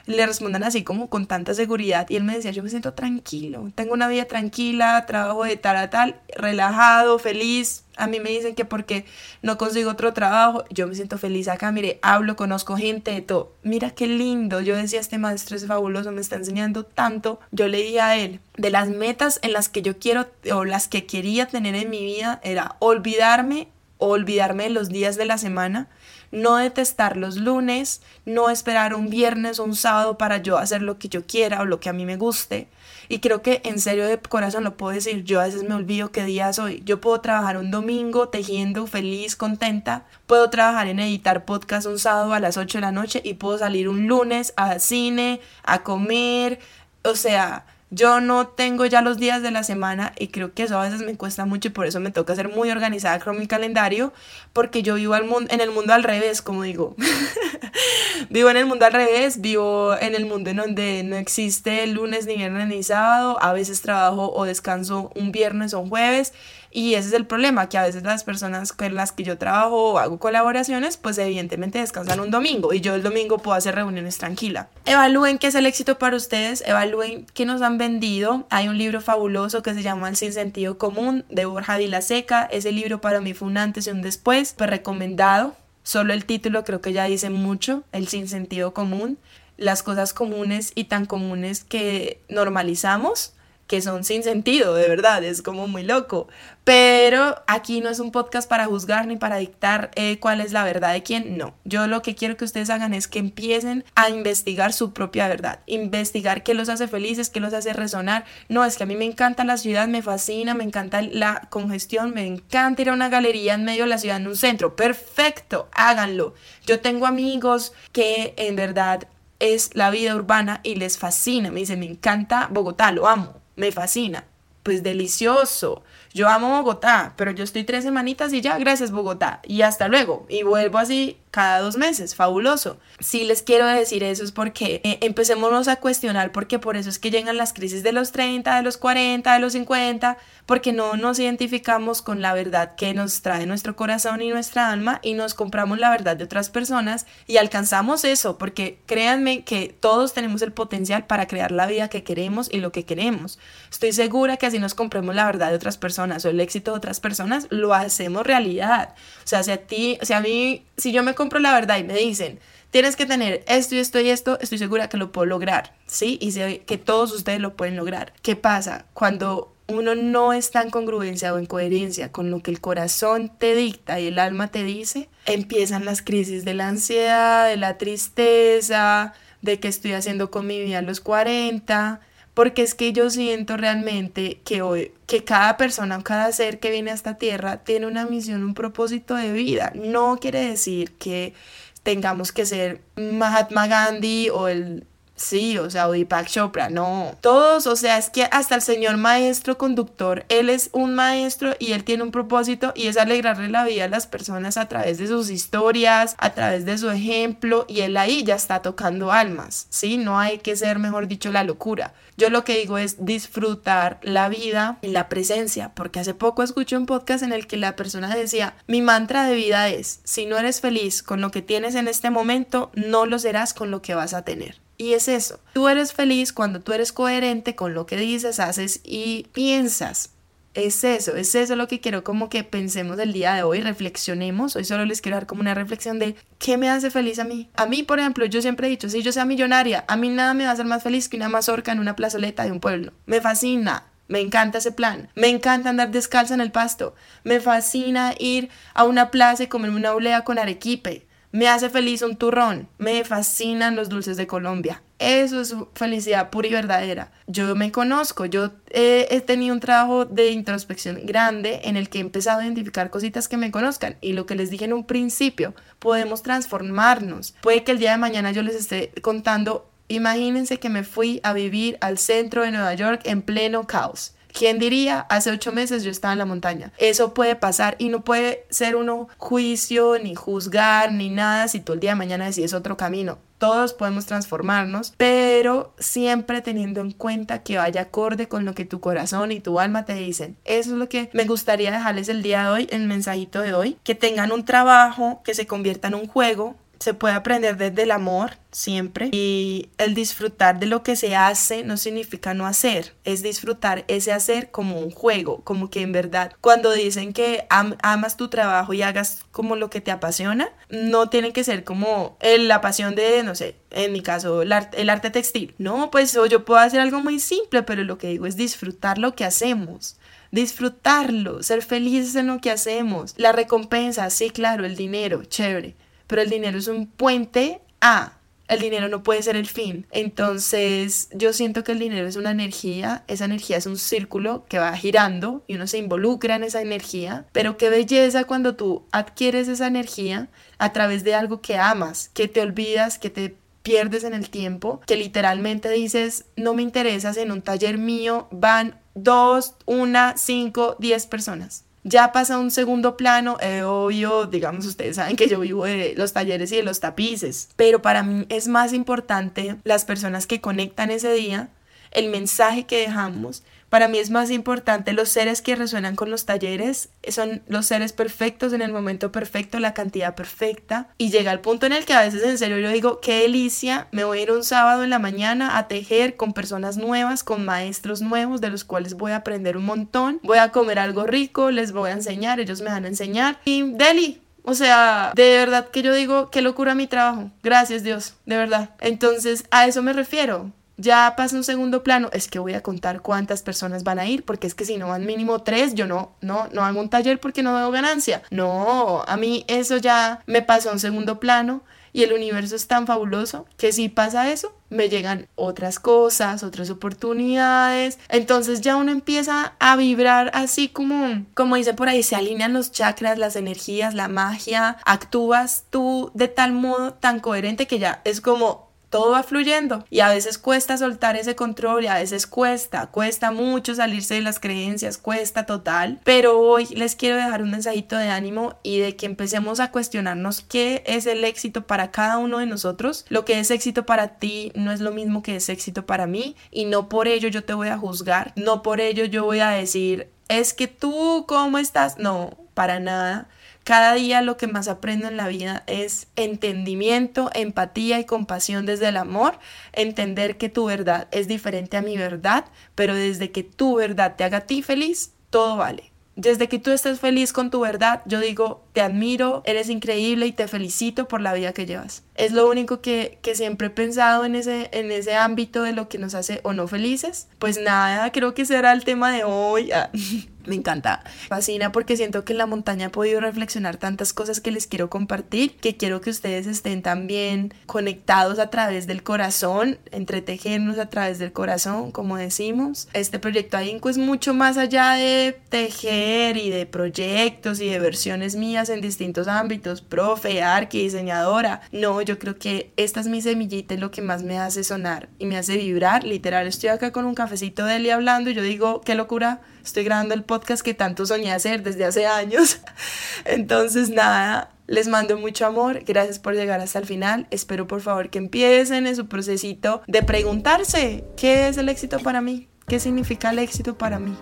le 0.08 0.26
respondan 0.26 0.64
así 0.64 0.82
como 0.84 1.08
con 1.08 1.26
tanta 1.26 1.54
seguridad. 1.54 2.06
Y 2.08 2.16
él 2.16 2.24
me 2.24 2.34
decía, 2.34 2.50
yo 2.50 2.62
me 2.62 2.70
siento 2.70 2.94
tranquilo, 2.94 3.70
tengo 3.74 3.92
una 3.92 4.08
vida 4.08 4.24
tranquila, 4.24 5.04
trabajo 5.06 5.44
de 5.44 5.56
tal 5.56 5.76
a 5.76 5.90
tal, 5.90 6.20
relajado, 6.34 7.18
feliz. 7.18 7.84
A 7.96 8.06
mí 8.06 8.20
me 8.20 8.30
dicen 8.30 8.54
que 8.54 8.64
porque 8.64 9.04
no 9.42 9.58
consigo 9.58 9.90
otro 9.90 10.12
trabajo, 10.12 10.64
yo 10.70 10.86
me 10.86 10.94
siento 10.94 11.18
feliz 11.18 11.48
acá, 11.48 11.72
mire, 11.72 11.98
hablo, 12.00 12.36
conozco 12.36 12.76
gente 12.76 13.10
de 13.10 13.22
todo. 13.22 13.52
Mira 13.62 13.90
qué 13.90 14.06
lindo, 14.06 14.60
yo 14.60 14.76
decía, 14.76 15.00
este 15.00 15.18
maestro 15.18 15.56
es 15.56 15.66
fabuloso, 15.66 16.12
me 16.12 16.20
está 16.20 16.36
enseñando 16.36 16.84
tanto. 16.84 17.40
Yo 17.50 17.66
le 17.66 17.78
a 18.00 18.16
él, 18.16 18.40
de 18.56 18.70
las 18.70 18.88
metas 18.88 19.38
en 19.42 19.52
las 19.52 19.68
que 19.68 19.82
yo 19.82 19.98
quiero 19.98 20.26
o 20.52 20.64
las 20.64 20.88
que 20.88 21.06
quería 21.06 21.46
tener 21.46 21.74
en 21.74 21.90
mi 21.90 22.04
vida, 22.04 22.40
era 22.42 22.76
olvidarme, 22.78 23.68
olvidarme 23.98 24.64
de 24.64 24.70
los 24.70 24.88
días 24.88 25.16
de 25.16 25.26
la 25.26 25.38
semana, 25.38 25.88
no 26.30 26.56
detestar 26.56 27.16
los 27.16 27.36
lunes, 27.36 28.02
no 28.24 28.50
esperar 28.50 28.94
un 28.94 29.10
viernes 29.10 29.58
o 29.58 29.64
un 29.64 29.74
sábado 29.74 30.18
para 30.18 30.38
yo 30.38 30.58
hacer 30.58 30.82
lo 30.82 30.98
que 30.98 31.08
yo 31.08 31.26
quiera 31.26 31.60
o 31.60 31.64
lo 31.64 31.80
que 31.80 31.88
a 31.88 31.92
mí 31.92 32.04
me 32.04 32.16
guste. 32.16 32.68
Y 33.08 33.20
creo 33.20 33.40
que 33.40 33.62
en 33.64 33.80
serio 33.80 34.06
de 34.06 34.18
corazón 34.18 34.64
lo 34.64 34.76
puedo 34.76 34.94
decir, 34.94 35.24
yo 35.24 35.40
a 35.40 35.44
veces 35.44 35.62
me 35.62 35.74
olvido 35.74 36.12
qué 36.12 36.24
día 36.24 36.52
soy. 36.52 36.82
Yo 36.84 37.00
puedo 37.00 37.20
trabajar 37.20 37.56
un 37.56 37.70
domingo 37.70 38.28
tejiendo 38.28 38.86
feliz, 38.86 39.34
contenta, 39.34 40.04
puedo 40.26 40.50
trabajar 40.50 40.88
en 40.88 41.00
editar 41.00 41.46
podcast 41.46 41.86
un 41.86 41.98
sábado 41.98 42.34
a 42.34 42.40
las 42.40 42.58
8 42.58 42.78
de 42.78 42.82
la 42.82 42.92
noche 42.92 43.22
y 43.24 43.34
puedo 43.34 43.56
salir 43.56 43.88
un 43.88 44.06
lunes 44.06 44.52
a 44.56 44.78
cine, 44.78 45.40
a 45.62 45.82
comer, 45.82 46.58
o 47.02 47.14
sea, 47.14 47.64
yo 47.90 48.20
no 48.20 48.48
tengo 48.48 48.84
ya 48.84 49.00
los 49.00 49.18
días 49.18 49.42
de 49.42 49.50
la 49.50 49.62
semana 49.62 50.12
y 50.18 50.28
creo 50.28 50.52
que 50.52 50.64
eso 50.64 50.78
a 50.78 50.82
veces 50.82 51.00
me 51.00 51.16
cuesta 51.16 51.46
mucho 51.46 51.68
y 51.68 51.70
por 51.70 51.86
eso 51.86 52.00
me 52.00 52.10
toca 52.10 52.34
ser 52.34 52.48
muy 52.48 52.70
organizada 52.70 53.18
con 53.18 53.38
mi 53.38 53.46
calendario 53.46 54.12
porque 54.52 54.82
yo 54.82 54.96
vivo 54.96 55.14
al 55.14 55.24
mundo, 55.24 55.50
en 55.52 55.60
el 55.60 55.70
mundo 55.70 55.94
al 55.94 56.02
revés, 56.02 56.42
como 56.42 56.62
digo. 56.62 56.94
vivo 58.30 58.50
en 58.50 58.58
el 58.58 58.66
mundo 58.66 58.84
al 58.84 58.92
revés, 58.92 59.40
vivo 59.40 59.96
en 59.98 60.14
el 60.14 60.26
mundo 60.26 60.50
en 60.50 60.56
donde 60.58 61.02
no 61.02 61.16
existe 61.16 61.86
lunes 61.86 62.26
ni 62.26 62.36
viernes 62.36 62.68
ni 62.68 62.82
sábado, 62.82 63.38
a 63.40 63.52
veces 63.52 63.80
trabajo 63.80 64.32
o 64.34 64.44
descanso 64.44 65.10
un 65.14 65.32
viernes 65.32 65.72
o 65.72 65.80
un 65.80 65.88
jueves 65.88 66.34
y 66.70 66.94
ese 66.94 67.08
es 67.08 67.14
el 67.14 67.26
problema, 67.26 67.68
que 67.68 67.78
a 67.78 67.82
veces 67.82 68.02
las 68.02 68.24
personas 68.24 68.72
con 68.72 68.94
las 68.94 69.12
que 69.12 69.24
yo 69.24 69.38
trabajo 69.38 69.92
o 69.92 69.98
hago 69.98 70.18
colaboraciones, 70.18 70.96
pues 70.96 71.18
evidentemente 71.18 71.78
descansan 71.78 72.20
un 72.20 72.30
domingo 72.30 72.72
y 72.72 72.80
yo 72.80 72.94
el 72.94 73.02
domingo 73.02 73.38
puedo 73.38 73.56
hacer 73.56 73.74
reuniones 73.74 74.18
tranquila. 74.18 74.68
Evalúen 74.84 75.38
qué 75.38 75.46
es 75.46 75.54
el 75.54 75.66
éxito 75.66 75.98
para 75.98 76.16
ustedes, 76.16 76.62
evalúen 76.66 77.26
qué 77.34 77.46
nos 77.46 77.62
han 77.62 77.78
vendido. 77.78 78.46
Hay 78.50 78.68
un 78.68 78.76
libro 78.76 79.00
fabuloso 79.00 79.62
que 79.62 79.74
se 79.74 79.82
llama 79.82 80.08
El 80.08 80.16
sin 80.16 80.32
sentido 80.32 80.78
común 80.78 81.24
de 81.30 81.46
Borja 81.46 81.78
Seca. 82.00 82.48
Ese 82.50 82.72
libro 82.72 83.00
para 83.00 83.20
mí 83.20 83.34
fue 83.34 83.48
un 83.48 83.58
antes 83.58 83.86
y 83.86 83.90
un 83.90 84.02
después, 84.02 84.54
pues 84.56 84.70
recomendado. 84.70 85.56
Solo 85.82 86.12
el 86.12 86.26
título 86.26 86.64
creo 86.64 86.82
que 86.82 86.92
ya 86.92 87.04
dice 87.04 87.30
mucho, 87.30 87.82
El 87.92 88.08
sin 88.08 88.28
sentido 88.28 88.74
común 88.74 89.18
las 89.58 89.82
cosas 89.82 90.14
comunes 90.14 90.72
y 90.74 90.84
tan 90.84 91.04
comunes 91.04 91.64
que 91.64 92.22
normalizamos 92.28 93.34
que 93.68 93.82
son 93.82 94.02
sin 94.02 94.22
sentido, 94.22 94.74
de 94.74 94.88
verdad, 94.88 95.22
es 95.22 95.42
como 95.42 95.68
muy 95.68 95.84
loco. 95.84 96.26
Pero 96.64 97.42
aquí 97.46 97.80
no 97.80 97.90
es 97.90 98.00
un 98.00 98.10
podcast 98.10 98.48
para 98.48 98.64
juzgar 98.64 99.06
ni 99.06 99.16
para 99.16 99.36
dictar 99.36 99.90
eh, 99.94 100.18
cuál 100.18 100.40
es 100.40 100.52
la 100.52 100.64
verdad 100.64 100.92
de 100.92 101.02
quién, 101.02 101.36
no. 101.36 101.54
Yo 101.64 101.86
lo 101.86 102.02
que 102.02 102.14
quiero 102.14 102.36
que 102.36 102.46
ustedes 102.46 102.70
hagan 102.70 102.94
es 102.94 103.08
que 103.08 103.18
empiecen 103.18 103.84
a 103.94 104.08
investigar 104.08 104.72
su 104.72 104.92
propia 104.92 105.28
verdad, 105.28 105.60
investigar 105.66 106.42
qué 106.42 106.54
los 106.54 106.70
hace 106.70 106.88
felices, 106.88 107.28
qué 107.28 107.40
los 107.40 107.52
hace 107.52 107.74
resonar. 107.74 108.24
No, 108.48 108.64
es 108.64 108.78
que 108.78 108.84
a 108.84 108.86
mí 108.86 108.96
me 108.96 109.04
encanta 109.04 109.44
la 109.44 109.58
ciudad, 109.58 109.86
me 109.86 110.02
fascina, 110.02 110.54
me 110.54 110.64
encanta 110.64 111.02
la 111.02 111.46
congestión, 111.50 112.14
me 112.14 112.26
encanta 112.26 112.82
ir 112.82 112.88
a 112.88 112.94
una 112.94 113.10
galería 113.10 113.54
en 113.54 113.64
medio 113.64 113.84
de 113.84 113.90
la 113.90 113.98
ciudad, 113.98 114.16
en 114.16 114.28
un 114.28 114.36
centro. 114.36 114.76
Perfecto, 114.76 115.68
háganlo. 115.72 116.34
Yo 116.66 116.80
tengo 116.80 117.06
amigos 117.06 117.74
que 117.92 118.32
en 118.38 118.56
verdad 118.56 119.08
es 119.40 119.74
la 119.74 119.90
vida 119.90 120.14
urbana 120.14 120.60
y 120.62 120.76
les 120.76 120.96
fascina. 120.96 121.50
Me 121.50 121.60
dicen, 121.60 121.80
me 121.80 121.86
encanta 121.86 122.48
Bogotá, 122.50 122.92
lo 122.92 123.06
amo 123.06 123.47
me 123.58 123.72
fascina. 123.72 124.26
Pues 124.62 124.82
delicioso. 124.82 125.82
Yo 126.18 126.28
amo 126.28 126.48
Bogotá, 126.48 127.12
pero 127.14 127.30
yo 127.30 127.44
estoy 127.44 127.62
tres 127.62 127.84
semanitas 127.84 128.32
y 128.32 128.40
ya, 128.40 128.58
gracias 128.58 128.90
Bogotá. 128.90 129.40
Y 129.44 129.62
hasta 129.62 129.86
luego. 129.86 130.26
Y 130.28 130.42
vuelvo 130.42 130.78
así 130.78 131.16
cada 131.30 131.60
dos 131.60 131.76
meses, 131.76 132.16
fabuloso. 132.16 132.78
Si 132.98 133.22
les 133.22 133.42
quiero 133.42 133.66
decir 133.66 134.02
eso 134.02 134.24
es 134.24 134.32
porque 134.32 134.80
eh, 134.82 134.98
empecémonos 135.02 135.68
a 135.68 135.76
cuestionar 135.76 136.32
porque 136.32 136.58
por 136.58 136.76
eso 136.76 136.88
es 136.88 136.98
que 136.98 137.12
llegan 137.12 137.36
las 137.36 137.52
crisis 137.52 137.84
de 137.84 137.92
los 137.92 138.10
30, 138.10 138.56
de 138.56 138.62
los 138.62 138.78
40, 138.78 139.32
de 139.32 139.38
los 139.38 139.52
50, 139.52 140.16
porque 140.46 140.72
no 140.72 140.96
nos 140.96 141.20
identificamos 141.20 142.02
con 142.02 142.20
la 142.20 142.34
verdad 142.34 142.74
que 142.74 142.94
nos 142.94 143.22
trae 143.22 143.46
nuestro 143.46 143.76
corazón 143.76 144.20
y 144.20 144.30
nuestra 144.30 144.72
alma 144.72 144.98
y 145.02 145.14
nos 145.14 145.34
compramos 145.34 145.78
la 145.78 145.90
verdad 145.90 146.16
de 146.16 146.24
otras 146.24 146.50
personas 146.50 147.06
y 147.28 147.36
alcanzamos 147.36 148.04
eso, 148.04 148.38
porque 148.38 148.80
créanme 148.86 149.44
que 149.44 149.76
todos 149.78 150.14
tenemos 150.14 150.42
el 150.42 150.52
potencial 150.52 151.06
para 151.06 151.28
crear 151.28 151.52
la 151.52 151.66
vida 151.66 151.88
que 151.88 152.02
queremos 152.02 152.48
y 152.50 152.58
lo 152.58 152.72
que 152.72 152.84
queremos. 152.84 153.38
Estoy 153.70 153.92
segura 153.92 154.36
que 154.38 154.46
así 154.46 154.58
nos 154.58 154.74
compremos 154.74 155.14
la 155.14 155.26
verdad 155.26 155.50
de 155.50 155.56
otras 155.56 155.78
personas 155.78 156.07
o 156.24 156.28
el 156.28 156.40
éxito 156.40 156.72
de 156.72 156.78
otras 156.78 157.00
personas, 157.00 157.46
lo 157.50 157.74
hacemos 157.74 158.26
realidad. 158.26 158.94
O 159.24 159.26
sea, 159.26 159.42
si 159.42 159.50
a 159.50 159.58
ti, 159.58 159.98
si 160.02 160.12
a 160.12 160.20
mí, 160.20 160.66
si 160.76 160.92
yo 160.92 161.02
me 161.02 161.14
compro 161.14 161.38
la 161.38 161.52
verdad 161.52 161.78
y 161.78 161.84
me 161.84 161.94
dicen, 161.94 162.40
tienes 162.70 162.96
que 162.96 163.06
tener 163.06 163.44
esto 163.46 163.74
y 163.74 163.78
esto 163.78 164.00
y 164.00 164.10
esto, 164.10 164.38
estoy 164.40 164.58
segura 164.58 164.88
que 164.88 164.96
lo 164.96 165.12
puedo 165.12 165.26
lograr, 165.26 165.74
¿sí? 165.86 166.18
Y 166.20 166.32
sé 166.32 166.62
que 166.66 166.78
todos 166.78 167.12
ustedes 167.12 167.40
lo 167.40 167.56
pueden 167.56 167.76
lograr. 167.76 168.12
¿Qué 168.22 168.36
pasa? 168.36 168.86
Cuando 168.94 169.54
uno 169.68 169.94
no 169.94 170.32
está 170.32 170.62
en 170.62 170.70
congruencia 170.70 171.32
o 171.34 171.38
en 171.38 171.46
coherencia 171.46 172.10
con 172.10 172.30
lo 172.30 172.42
que 172.42 172.50
el 172.50 172.60
corazón 172.60 173.30
te 173.38 173.54
dicta 173.54 174.00
y 174.00 174.06
el 174.06 174.18
alma 174.18 174.48
te 174.48 174.64
dice, 174.64 175.08
empiezan 175.26 175.84
las 175.84 176.00
crisis 176.02 176.44
de 176.44 176.54
la 176.54 176.68
ansiedad, 176.68 177.48
de 177.48 177.58
la 177.58 177.76
tristeza, 177.76 179.12
de 179.42 179.60
qué 179.60 179.68
estoy 179.68 179.92
haciendo 179.92 180.30
con 180.30 180.46
mi 180.46 180.58
vida 180.60 180.78
a 180.78 180.82
los 180.82 181.00
40, 181.00 182.00
porque 182.38 182.62
es 182.62 182.76
que 182.76 182.92
yo 182.92 183.10
siento 183.10 183.56
realmente 183.56 184.40
que 184.44 184.62
hoy 184.62 184.92
que 185.08 185.24
cada 185.24 185.56
persona, 185.56 186.00
cada 186.04 186.30
ser 186.30 186.60
que 186.60 186.70
viene 186.70 186.92
a 186.92 186.94
esta 186.94 187.18
tierra 187.18 187.64
tiene 187.64 187.88
una 187.88 188.06
misión, 188.06 188.44
un 188.44 188.54
propósito 188.54 189.16
de 189.16 189.32
vida. 189.32 189.72
No 189.74 190.18
quiere 190.20 190.48
decir 190.48 190.92
que 190.92 191.34
tengamos 191.82 192.30
que 192.30 192.46
ser 192.46 192.80
Mahatma 192.94 193.66
Gandhi 193.66 194.30
o 194.30 194.46
el 194.46 194.86
Sí, 195.18 195.58
o 195.58 195.68
sea, 195.68 195.88
o 195.88 195.92
Deepak 195.92 196.28
Chopra, 196.28 196.70
no. 196.70 197.16
Todos, 197.20 197.66
o 197.66 197.74
sea, 197.74 197.98
es 197.98 198.08
que 198.08 198.28
hasta 198.30 198.54
el 198.54 198.62
señor 198.62 198.98
maestro 198.98 199.58
conductor, 199.58 200.24
él 200.28 200.48
es 200.48 200.70
un 200.72 200.94
maestro 200.94 201.56
y 201.58 201.72
él 201.72 201.82
tiene 201.82 202.04
un 202.04 202.12
propósito 202.12 202.72
y 202.76 202.86
es 202.86 202.96
alegrarle 202.96 203.48
la 203.48 203.64
vida 203.64 203.84
a 203.84 203.88
las 203.88 204.06
personas 204.06 204.56
a 204.56 204.68
través 204.68 204.98
de 204.98 205.08
sus 205.08 205.28
historias, 205.28 206.14
a 206.18 206.34
través 206.34 206.64
de 206.64 206.78
su 206.78 206.88
ejemplo 206.88 207.66
y 207.68 207.80
él 207.80 207.96
ahí 207.96 208.22
ya 208.22 208.36
está 208.36 208.62
tocando 208.62 209.10
almas, 209.10 209.66
¿sí? 209.70 209.98
No 209.98 210.20
hay 210.20 210.38
que 210.38 210.54
ser, 210.54 210.78
mejor 210.78 211.08
dicho, 211.08 211.32
la 211.32 211.42
locura. 211.42 211.94
Yo 212.16 212.30
lo 212.30 212.44
que 212.44 212.56
digo 212.56 212.78
es 212.78 213.04
disfrutar 213.04 213.98
la 214.02 214.28
vida 214.28 214.78
y 214.82 214.88
la 214.88 215.08
presencia, 215.08 215.72
porque 215.74 215.98
hace 215.98 216.14
poco 216.14 216.44
escuché 216.44 216.76
un 216.76 216.86
podcast 216.86 217.24
en 217.24 217.32
el 217.32 217.48
que 217.48 217.56
la 217.56 217.74
persona 217.74 218.14
decía, 218.14 218.54
mi 218.68 218.82
mantra 218.82 219.24
de 219.24 219.34
vida 219.34 219.68
es, 219.68 220.00
si 220.04 220.26
no 220.26 220.38
eres 220.38 220.60
feliz 220.60 221.02
con 221.02 221.20
lo 221.20 221.32
que 221.32 221.42
tienes 221.42 221.74
en 221.74 221.88
este 221.88 222.10
momento, 222.10 222.70
no 222.74 223.04
lo 223.04 223.18
serás 223.18 223.52
con 223.52 223.72
lo 223.72 223.82
que 223.82 223.94
vas 223.94 224.14
a 224.14 224.22
tener. 224.22 224.67
Y 224.80 224.92
es 224.92 225.08
eso, 225.08 225.40
tú 225.52 225.68
eres 225.68 225.92
feliz 225.92 226.32
cuando 226.32 226.60
tú 226.60 226.72
eres 226.72 226.92
coherente 226.92 227.56
con 227.56 227.74
lo 227.74 227.84
que 227.84 227.96
dices, 227.96 228.38
haces 228.38 228.80
y 228.84 229.26
piensas. 229.32 230.10
Es 230.54 230.82
eso, 230.82 231.16
es 231.16 231.34
eso 231.34 231.56
lo 231.56 231.68
que 231.68 231.80
quiero 231.80 232.04
como 232.04 232.28
que 232.28 232.44
pensemos 232.44 232.98
el 233.00 233.12
día 233.12 233.34
de 233.34 233.42
hoy, 233.42 233.60
reflexionemos. 233.60 234.54
Hoy 234.56 234.64
solo 234.64 234.84
les 234.84 235.00
quiero 235.00 235.16
dar 235.16 235.26
como 235.26 235.40
una 235.40 235.54
reflexión 235.54 235.98
de 235.98 236.16
qué 236.38 236.56
me 236.56 236.70
hace 236.70 236.90
feliz 236.90 237.18
a 237.18 237.24
mí. 237.24 237.50
A 237.56 237.66
mí, 237.66 237.82
por 237.82 237.98
ejemplo, 237.98 238.24
yo 238.24 238.40
siempre 238.40 238.68
he 238.68 238.70
dicho, 238.70 238.88
si 238.88 239.02
yo 239.02 239.10
sea 239.10 239.24
millonaria, 239.24 239.84
a 239.88 239.96
mí 239.96 240.08
nada 240.08 240.32
me 240.32 240.44
va 240.44 240.50
a 240.50 240.52
hacer 240.52 240.66
más 240.66 240.84
feliz 240.84 241.08
que 241.08 241.16
una 241.16 241.28
mazorca 241.28 241.72
en 241.72 241.80
una 241.80 241.96
plazoleta 241.96 242.44
de 242.44 242.52
un 242.52 242.60
pueblo. 242.60 242.92
Me 243.06 243.20
fascina, 243.20 243.84
me 244.08 244.20
encanta 244.20 244.58
ese 244.58 244.72
plan. 244.72 245.10
Me 245.14 245.28
encanta 245.28 245.70
andar 245.70 245.90
descalza 245.90 246.34
en 246.34 246.40
el 246.40 246.52
pasto. 246.52 246.94
Me 247.24 247.40
fascina 247.40 248.14
ir 248.18 248.48
a 248.74 248.84
una 248.84 249.10
plaza 249.10 249.42
y 249.42 249.48
comerme 249.48 249.76
una 249.76 249.92
olea 249.92 250.22
con 250.22 250.38
arequipe. 250.38 251.07
Me 251.30 251.46
hace 251.48 251.68
feliz 251.68 252.02
un 252.02 252.16
turrón. 252.16 252.68
Me 252.78 253.04
fascinan 253.04 253.76
los 253.76 253.88
dulces 253.88 254.16
de 254.16 254.26
Colombia. 254.26 254.82
Eso 254.98 255.40
es 255.40 255.54
felicidad 255.74 256.30
pura 256.30 256.48
y 256.48 256.52
verdadera. 256.52 257.12
Yo 257.26 257.54
me 257.54 257.70
conozco, 257.70 258.24
yo 258.24 258.50
he, 258.70 259.20
tenido 259.20 259.54
un 259.54 259.60
trabajo 259.60 260.06
de 260.06 260.30
introspección 260.30 261.00
grande 261.04 261.60
en 261.64 261.76
el 261.76 261.88
que 261.88 261.98
he 261.98 262.00
empezado 262.00 262.40
a 262.40 262.44
identificar 262.44 262.90
cositas 262.90 263.28
que 263.28 263.36
me 263.36 263.50
conozcan 263.50 263.96
y 264.00 264.14
lo 264.14 264.26
que 264.26 264.34
les 264.34 264.50
dije 264.50 264.64
en 264.64 264.72
un 264.72 264.84
principio, 264.84 265.54
podemos 265.78 266.22
transformarnos. 266.22 267.34
Puede 267.42 267.62
que 267.62 267.72
el 267.72 267.78
día 267.78 267.92
de 267.92 267.98
mañana 267.98 268.32
yo 268.32 268.42
les 268.42 268.56
esté 268.56 268.90
contando, 269.02 269.70
imagínense 269.86 270.58
que 270.58 270.68
me 270.68 270.82
fui 270.82 271.20
a 271.22 271.32
vivir 271.32 271.78
al 271.80 271.98
centro 271.98 272.42
de 272.42 272.50
Nueva 272.50 272.74
York 272.74 273.02
en 273.04 273.22
pleno 273.22 273.66
caos 273.66 274.14
¿Quién 274.38 274.60
diría? 274.60 275.00
Hace 275.00 275.32
ocho 275.32 275.50
meses 275.50 275.82
yo 275.82 275.90
estaba 275.90 276.12
en 276.12 276.20
la 276.20 276.24
montaña. 276.24 276.70
Eso 276.78 277.12
puede 277.12 277.34
pasar 277.34 277.74
y 277.80 277.88
no 277.88 278.04
puede 278.04 278.46
ser 278.50 278.76
uno 278.76 279.08
juicio, 279.16 279.98
ni 279.98 280.14
juzgar, 280.14 280.92
ni 280.92 281.10
nada 281.10 281.48
si 281.48 281.58
tú 281.58 281.72
el 281.72 281.80
día 281.80 281.90
de 281.90 281.96
mañana 281.96 282.26
decides 282.26 282.52
otro 282.52 282.76
camino. 282.76 283.18
Todos 283.38 283.72
podemos 283.72 284.06
transformarnos, 284.06 284.94
pero 284.96 285.74
siempre 285.80 286.40
teniendo 286.40 286.80
en 286.80 286.92
cuenta 286.92 287.42
que 287.42 287.58
vaya 287.58 287.80
acorde 287.80 288.28
con 288.28 288.44
lo 288.44 288.54
que 288.54 288.64
tu 288.64 288.78
corazón 288.78 289.32
y 289.32 289.40
tu 289.40 289.58
alma 289.58 289.84
te 289.84 289.94
dicen. 289.94 290.36
Eso 290.44 290.70
es 290.70 290.76
lo 290.76 290.88
que 290.88 291.10
me 291.12 291.24
gustaría 291.24 291.72
dejarles 291.72 292.08
el 292.08 292.22
día 292.22 292.44
de 292.44 292.48
hoy, 292.50 292.68
el 292.70 292.86
mensajito 292.86 293.40
de 293.40 293.54
hoy. 293.54 293.76
Que 293.82 293.96
tengan 293.96 294.30
un 294.30 294.44
trabajo 294.44 295.20
que 295.24 295.34
se 295.34 295.48
convierta 295.48 295.88
en 295.88 295.94
un 295.94 296.06
juego, 296.06 296.54
se 296.78 296.94
puede 296.94 297.14
aprender 297.14 297.56
desde 297.56 297.82
el 297.82 297.90
amor 297.90 298.32
siempre 298.50 299.10
y 299.12 299.68
el 299.78 299.94
disfrutar 299.94 300.58
de 300.58 300.66
lo 300.66 300.82
que 300.82 300.96
se 300.96 301.14
hace 301.16 301.64
no 301.64 301.76
significa 301.76 302.34
no 302.34 302.46
hacer, 302.46 302.94
es 303.04 303.22
disfrutar 303.22 303.84
ese 303.88 304.12
hacer 304.12 304.50
como 304.50 304.78
un 304.80 304.90
juego, 304.90 305.42
como 305.44 305.70
que 305.70 305.82
en 305.82 305.92
verdad 305.92 306.32
cuando 306.40 306.72
dicen 306.72 307.12
que 307.12 307.46
amas 307.50 308.16
tu 308.16 308.28
trabajo 308.28 308.72
y 308.72 308.82
hagas 308.82 309.24
como 309.30 309.56
lo 309.56 309.70
que 309.70 309.80
te 309.80 309.90
apasiona, 309.90 310.50
no 310.70 311.08
tiene 311.08 311.32
que 311.32 311.44
ser 311.44 311.64
como 311.64 312.16
la 312.22 312.60
pasión 312.60 312.94
de, 312.94 313.22
no 313.22 313.34
sé, 313.34 313.56
en 313.70 313.92
mi 313.92 314.00
caso, 314.00 314.42
el 314.42 314.52
arte, 314.52 314.80
el 314.80 315.00
textil. 315.12 315.54
No, 315.58 315.90
pues 315.90 316.16
yo 316.30 316.44
puedo 316.44 316.60
hacer 316.60 316.80
algo 316.80 317.00
muy 317.00 317.18
simple, 317.20 317.62
pero 317.62 317.84
lo 317.84 317.98
que 317.98 318.08
digo 318.08 318.26
es 318.26 318.36
disfrutar 318.36 318.98
lo 318.98 319.14
que 319.14 319.24
hacemos 319.24 319.96
disfrutarlo, 320.30 321.42
ser 321.42 321.62
felices 321.62 322.14
en 322.14 322.26
lo 322.26 322.40
que 322.40 322.50
hacemos. 322.50 323.14
La 323.16 323.32
recompensa, 323.32 324.10
sí, 324.10 324.30
claro, 324.30 324.66
el 324.66 324.76
dinero, 324.76 325.24
chévere, 325.24 325.74
pero 326.08 326.22
el 326.22 326.30
dinero 326.30 326.58
es 326.58 326.66
un 326.66 326.88
puente 326.88 327.60
a 327.80 328.18
el 328.48 328.60
dinero 328.60 328.88
no 328.88 329.02
puede 329.02 329.22
ser 329.22 329.36
el 329.36 329.46
fin. 329.46 329.86
Entonces 329.90 331.08
yo 331.12 331.32
siento 331.32 331.62
que 331.62 331.72
el 331.72 331.78
dinero 331.78 332.08
es 332.08 332.16
una 332.16 332.30
energía, 332.30 333.04
esa 333.06 333.26
energía 333.26 333.58
es 333.58 333.66
un 333.66 333.76
círculo 333.76 334.44
que 334.48 334.58
va 334.58 334.74
girando 334.76 335.44
y 335.46 335.54
uno 335.54 335.66
se 335.66 335.78
involucra 335.78 336.36
en 336.36 336.44
esa 336.44 336.62
energía, 336.62 337.26
pero 337.32 337.56
qué 337.56 337.68
belleza 337.68 338.24
cuando 338.24 338.56
tú 338.56 338.86
adquieres 338.90 339.48
esa 339.48 339.66
energía 339.66 340.28
a 340.56 340.72
través 340.72 341.04
de 341.04 341.14
algo 341.14 341.40
que 341.40 341.56
amas, 341.56 342.10
que 342.14 342.26
te 342.26 342.40
olvidas, 342.40 342.98
que 342.98 343.10
te 343.10 343.36
pierdes 343.62 344.02
en 344.04 344.14
el 344.14 344.30
tiempo, 344.30 344.80
que 344.86 344.96
literalmente 344.96 345.68
dices, 345.68 346.24
no 346.36 346.54
me 346.54 346.62
interesas, 346.62 347.18
en 347.18 347.32
un 347.32 347.42
taller 347.42 347.76
mío 347.76 348.28
van 348.30 348.80
dos, 348.94 349.56
una, 349.66 350.16
cinco, 350.16 350.76
diez 350.78 351.06
personas 351.06 351.67
ya 351.88 352.12
pasa 352.12 352.34
a 352.34 352.38
un 352.38 352.50
segundo 352.50 352.96
plano, 352.96 353.38
eh, 353.40 353.62
obvio, 353.62 354.26
digamos, 354.26 354.66
ustedes 354.66 354.96
saben 354.96 355.16
que 355.16 355.28
yo 355.28 355.40
vivo 355.40 355.64
de 355.64 355.94
los 355.96 356.12
talleres 356.12 356.52
y 356.52 356.56
de 356.56 356.62
los 356.62 356.80
tapices, 356.80 357.48
pero 357.56 357.82
para 357.82 358.02
mí 358.02 358.26
es 358.28 358.48
más 358.48 358.72
importante 358.72 359.56
las 359.64 359.84
personas 359.84 360.26
que 360.26 360.40
conectan 360.40 360.90
ese 360.90 361.12
día, 361.12 361.48
el 361.90 362.08
mensaje 362.10 362.64
que 362.64 362.80
dejamos 362.80 363.42
para 363.68 363.88
mí 363.88 363.98
es 363.98 364.10
más 364.10 364.30
importante 364.30 364.92
los 364.92 365.08
seres 365.08 365.42
que 365.42 365.56
resuenan 365.56 365.96
con 365.96 366.10
los 366.10 366.24
talleres, 366.24 366.90
son 367.08 367.42
los 367.48 367.66
seres 367.66 367.92
perfectos 367.92 368.52
en 368.52 368.62
el 368.62 368.72
momento 368.72 369.12
perfecto, 369.12 369.58
la 369.58 369.74
cantidad 369.74 370.14
perfecta. 370.14 370.88
Y 370.98 371.10
llega 371.10 371.32
el 371.32 371.40
punto 371.40 371.66
en 371.66 371.72
el 371.72 371.84
que 371.84 371.92
a 371.92 372.00
veces 372.00 372.22
en 372.22 372.38
serio 372.38 372.58
yo 372.58 372.70
digo, 372.70 373.00
qué 373.00 373.22
delicia, 373.22 373.88
me 373.92 374.04
voy 374.04 374.18
a 374.18 374.22
ir 374.22 374.32
un 374.32 374.44
sábado 374.44 374.84
en 374.84 374.90
la 374.90 374.98
mañana 374.98 375.58
a 375.58 375.68
tejer 375.68 376.16
con 376.16 376.32
personas 376.32 376.76
nuevas, 376.76 377.24
con 377.24 377.44
maestros 377.44 378.00
nuevos 378.00 378.40
de 378.40 378.50
los 378.50 378.64
cuales 378.64 378.94
voy 378.94 379.12
a 379.12 379.16
aprender 379.16 379.56
un 379.56 379.64
montón. 379.64 380.20
Voy 380.22 380.38
a 380.38 380.50
comer 380.50 380.78
algo 380.78 381.06
rico, 381.06 381.50
les 381.50 381.72
voy 381.72 381.90
a 381.90 381.94
enseñar, 381.94 382.40
ellos 382.40 382.60
me 382.60 382.70
van 382.70 382.84
a 382.84 382.88
enseñar. 382.88 383.38
Y 383.44 383.72
Deli, 383.72 384.22
o 384.42 384.54
sea, 384.54 385.12
de 385.14 385.36
verdad 385.36 385.68
que 385.68 385.82
yo 385.82 385.92
digo, 385.92 386.30
qué 386.30 386.40
locura 386.40 386.74
mi 386.74 386.86
trabajo. 386.86 387.30
Gracias 387.42 387.82
Dios, 387.82 388.14
de 388.24 388.36
verdad. 388.36 388.70
Entonces, 388.80 389.44
a 389.50 389.66
eso 389.66 389.82
me 389.82 389.92
refiero 389.92 390.52
ya 390.78 391.14
pasa 391.16 391.36
un 391.36 391.44
segundo 391.44 391.82
plano, 391.82 392.08
es 392.12 392.28
que 392.28 392.38
voy 392.38 392.54
a 392.54 392.62
contar 392.62 393.02
cuántas 393.02 393.42
personas 393.42 393.84
van 393.84 393.98
a 393.98 394.06
ir, 394.06 394.24
porque 394.24 394.46
es 394.46 394.54
que 394.54 394.64
si 394.64 394.78
no 394.78 394.88
van 394.88 395.04
mínimo 395.04 395.42
tres, 395.42 395.74
yo 395.74 395.86
no, 395.86 396.12
no, 396.20 396.48
no 396.52 396.64
hago 396.64 396.80
un 396.80 396.88
taller 396.88 397.20
porque 397.20 397.42
no 397.42 397.54
veo 397.54 397.70
ganancia. 397.70 398.22
No, 398.30 399.02
a 399.06 399.16
mí 399.16 399.44
eso 399.48 399.76
ya 399.76 400.22
me 400.26 400.40
pasó 400.40 400.72
un 400.72 400.78
segundo 400.78 401.20
plano 401.20 401.62
y 401.92 402.04
el 402.04 402.12
universo 402.12 402.54
es 402.54 402.68
tan 402.68 402.86
fabuloso 402.86 403.46
que 403.56 403.72
si 403.72 403.88
pasa 403.88 404.30
eso, 404.30 404.54
me 404.70 404.88
llegan 404.88 405.26
otras 405.34 405.78
cosas, 405.78 406.42
otras 406.42 406.70
oportunidades. 406.70 407.98
Entonces 408.08 408.60
ya 408.60 408.76
uno 408.76 408.92
empieza 408.92 409.54
a 409.58 409.76
vibrar 409.76 410.30
así 410.34 410.68
como, 410.68 411.24
como 411.34 411.56
dice 411.56 411.74
por 411.74 411.88
ahí, 411.88 412.02
se 412.02 412.16
alinean 412.16 412.52
los 412.52 412.70
chakras, 412.70 413.18
las 413.18 413.36
energías, 413.36 413.94
la 413.94 414.08
magia, 414.08 414.76
actúas 414.84 415.64
tú 415.70 416.10
de 416.14 416.28
tal 416.28 416.52
modo 416.52 416.94
tan 416.94 417.20
coherente 417.20 417.66
que 417.66 417.78
ya 417.78 418.00
es 418.04 418.20
como 418.20 418.67
todo 418.90 419.12
va 419.12 419.22
fluyendo. 419.22 419.84
Y 419.90 420.00
a 420.00 420.08
veces 420.08 420.38
cuesta 420.38 420.76
soltar 420.78 421.16
ese 421.16 421.36
control 421.36 421.84
y 421.84 421.86
a 421.88 421.94
veces 421.94 422.26
cuesta, 422.26 422.86
cuesta 422.86 423.30
mucho 423.30 423.74
salirse 423.74 424.14
de 424.14 424.20
las 424.20 424.40
creencias, 424.40 424.98
cuesta 424.98 425.46
total, 425.46 426.00
pero 426.04 426.38
hoy 426.40 426.66
les 426.66 426.96
quiero 426.96 427.16
dejar 427.16 427.42
un 427.42 427.50
mensajito 427.50 427.96
de 427.96 428.08
ánimo 428.08 428.58
y 428.62 428.78
de 428.78 428.96
que 428.96 429.06
empecemos 429.06 429.60
a 429.60 429.70
cuestionarnos 429.70 430.42
qué 430.42 430.82
es 430.86 431.06
el 431.06 431.24
éxito 431.24 431.66
para 431.66 431.90
cada 431.90 432.18
uno 432.18 432.38
de 432.38 432.46
nosotros, 432.46 433.04
lo 433.08 433.24
que 433.24 433.38
es 433.38 433.50
éxito 433.50 433.86
para 433.86 434.18
ti 434.18 434.52
no 434.54 434.72
es 434.72 434.80
lo 434.80 434.92
mismo 434.92 435.22
que 435.22 435.36
es 435.36 435.48
éxito 435.48 435.86
para 435.86 436.06
mí 436.06 436.36
y 436.50 436.64
no 436.64 436.88
por 436.88 437.08
ello 437.08 437.28
yo 437.28 437.44
te 437.44 437.54
voy 437.54 437.68
a 437.68 437.78
juzgar, 437.78 438.32
no 438.36 438.62
por 438.62 438.80
ello 438.80 439.04
yo 439.04 439.24
voy 439.24 439.40
a 439.40 439.50
decir, 439.50 440.08
es 440.28 440.52
que 440.52 440.68
tú, 440.68 441.24
¿cómo 441.26 441.58
estás? 441.58 441.98
No, 441.98 442.30
para 442.54 442.80
nada 442.80 443.28
cada 443.68 443.92
día 443.92 444.22
lo 444.22 444.38
que 444.38 444.46
más 444.46 444.66
aprendo 444.66 445.08
en 445.08 445.18
la 445.18 445.28
vida 445.28 445.62
es 445.66 446.06
entendimiento, 446.16 447.30
empatía 447.34 448.00
y 448.00 448.06
compasión 448.06 448.64
desde 448.64 448.88
el 448.88 448.96
amor, 448.96 449.38
entender 449.74 450.38
que 450.38 450.48
tu 450.48 450.64
verdad 450.64 451.06
es 451.10 451.28
diferente 451.28 451.76
a 451.76 451.82
mi 451.82 451.98
verdad, 451.98 452.46
pero 452.74 452.94
desde 452.94 453.30
que 453.30 453.42
tu 453.42 453.74
verdad 453.74 454.16
te 454.16 454.24
haga 454.24 454.38
a 454.38 454.46
ti 454.46 454.62
feliz, 454.62 455.12
todo 455.28 455.58
vale. 455.58 455.92
Desde 456.16 456.48
que 456.48 456.58
tú 456.58 456.70
estés 456.70 456.98
feliz 456.98 457.34
con 457.34 457.50
tu 457.50 457.60
verdad, 457.60 458.00
yo 458.06 458.20
digo, 458.20 458.64
te 458.78 458.82
admiro, 458.82 459.42
eres 459.44 459.70
increíble 459.70 460.26
y 460.26 460.30
te 460.30 460.46
felicito 460.46 461.08
por 461.08 461.20
la 461.20 461.32
vida 461.32 461.52
que 461.52 461.66
llevas. 461.66 462.04
Es 462.14 462.30
lo 462.30 462.48
único 462.48 462.80
que, 462.80 463.18
siempre 463.34 463.66
he 463.66 463.70
pensado 463.70 464.24
en 464.24 464.36
ese, 464.36 464.68
en 464.72 464.92
ese 464.92 465.16
ámbito 465.16 465.64
de 465.64 465.72
lo 465.72 465.88
que 465.88 465.98
nos 465.98 466.14
hace 466.14 466.38
o 466.44 466.52
no 466.52 466.68
felices. 466.68 467.26
Pues 467.40 467.58
nada, 467.60 468.12
creo 468.12 468.34
que 468.34 468.44
será 468.44 468.72
el 468.72 468.84
tema 468.84 469.10
de 469.10 469.24
hoy. 469.24 469.72
Ah. 469.72 469.90
me 470.48 470.56
encanta. 470.56 471.04
Fascina 471.28 471.70
porque 471.70 471.96
siento 471.96 472.24
que 472.24 472.32
en 472.32 472.38
la 472.38 472.46
montaña 472.46 472.86
he 472.86 472.90
podido 472.90 473.20
reflexionar 473.20 473.76
tantas 473.76 474.12
cosas 474.12 474.40
que 474.40 474.50
les 474.50 474.66
quiero 474.66 474.90
compartir, 474.90 475.56
que 475.56 475.76
quiero 475.76 476.00
que 476.00 476.10
ustedes 476.10 476.46
estén 476.46 476.82
también 476.82 477.54
conectados 477.66 478.38
a 478.38 478.50
través 478.50 478.86
del 478.86 479.02
corazón, 479.02 479.78
entretejernos 479.92 480.78
a 480.78 480.88
través 480.88 481.18
del 481.18 481.32
corazón, 481.32 481.92
como 481.92 482.16
decimos. 482.16 482.88
Este 482.94 483.18
proyecto 483.18 483.56
AINCO 483.56 483.90
es 483.90 483.98
mucho 483.98 484.34
más 484.34 484.56
allá 484.56 484.92
de 484.92 485.38
tejer 485.50 486.36
y 486.36 486.50
de 486.50 486.66
proyectos 486.66 487.60
y 487.60 487.68
de 487.68 487.78
versiones 487.78 488.34
mías 488.34 488.67
en 488.68 488.80
distintos 488.80 489.28
ámbitos, 489.28 489.80
profe, 489.82 490.42
arqui, 490.42 490.82
diseñadora. 490.82 491.60
No, 491.72 492.00
yo 492.02 492.18
creo 492.18 492.38
que 492.38 492.72
esta 492.76 493.00
es 493.00 493.06
mi 493.06 493.22
semillita 493.22 493.74
y 493.74 493.78
lo 493.78 493.90
que 493.90 494.02
más 494.02 494.22
me 494.22 494.38
hace 494.38 494.64
sonar 494.64 495.08
y 495.18 495.26
me 495.26 495.36
hace 495.36 495.56
vibrar. 495.56 496.04
Literal, 496.04 496.46
estoy 496.46 496.70
acá 496.70 496.92
con 496.92 497.04
un 497.04 497.14
cafecito 497.14 497.64
de 497.64 497.76
Eli 497.76 497.90
hablando 497.90 498.30
y 498.30 498.34
yo 498.34 498.42
digo, 498.42 498.80
qué 498.80 498.94
locura 498.94 499.40
Estoy 499.68 499.84
grabando 499.84 500.14
el 500.14 500.24
podcast 500.24 500.62
que 500.62 500.72
tanto 500.72 501.04
soñé 501.04 501.30
hacer 501.30 501.62
desde 501.62 501.84
hace 501.84 502.06
años. 502.06 502.62
Entonces, 503.26 503.90
nada, 503.90 504.50
les 504.66 504.88
mando 504.88 505.18
mucho 505.18 505.44
amor. 505.44 505.84
Gracias 505.84 506.18
por 506.18 506.34
llegar 506.34 506.60
hasta 506.60 506.78
el 506.78 506.86
final. 506.86 507.26
Espero 507.30 507.66
por 507.66 507.82
favor 507.82 508.08
que 508.08 508.16
empiecen 508.16 508.86
en 508.86 508.96
su 508.96 509.08
procesito 509.08 509.82
de 509.86 510.02
preguntarse, 510.02 511.04
¿qué 511.18 511.48
es 511.48 511.58
el 511.58 511.68
éxito 511.68 511.98
para 511.98 512.22
mí? 512.22 512.48
¿Qué 512.66 512.80
significa 512.80 513.28
el 513.28 513.40
éxito 513.40 513.76
para 513.76 513.98
mí? 513.98 514.16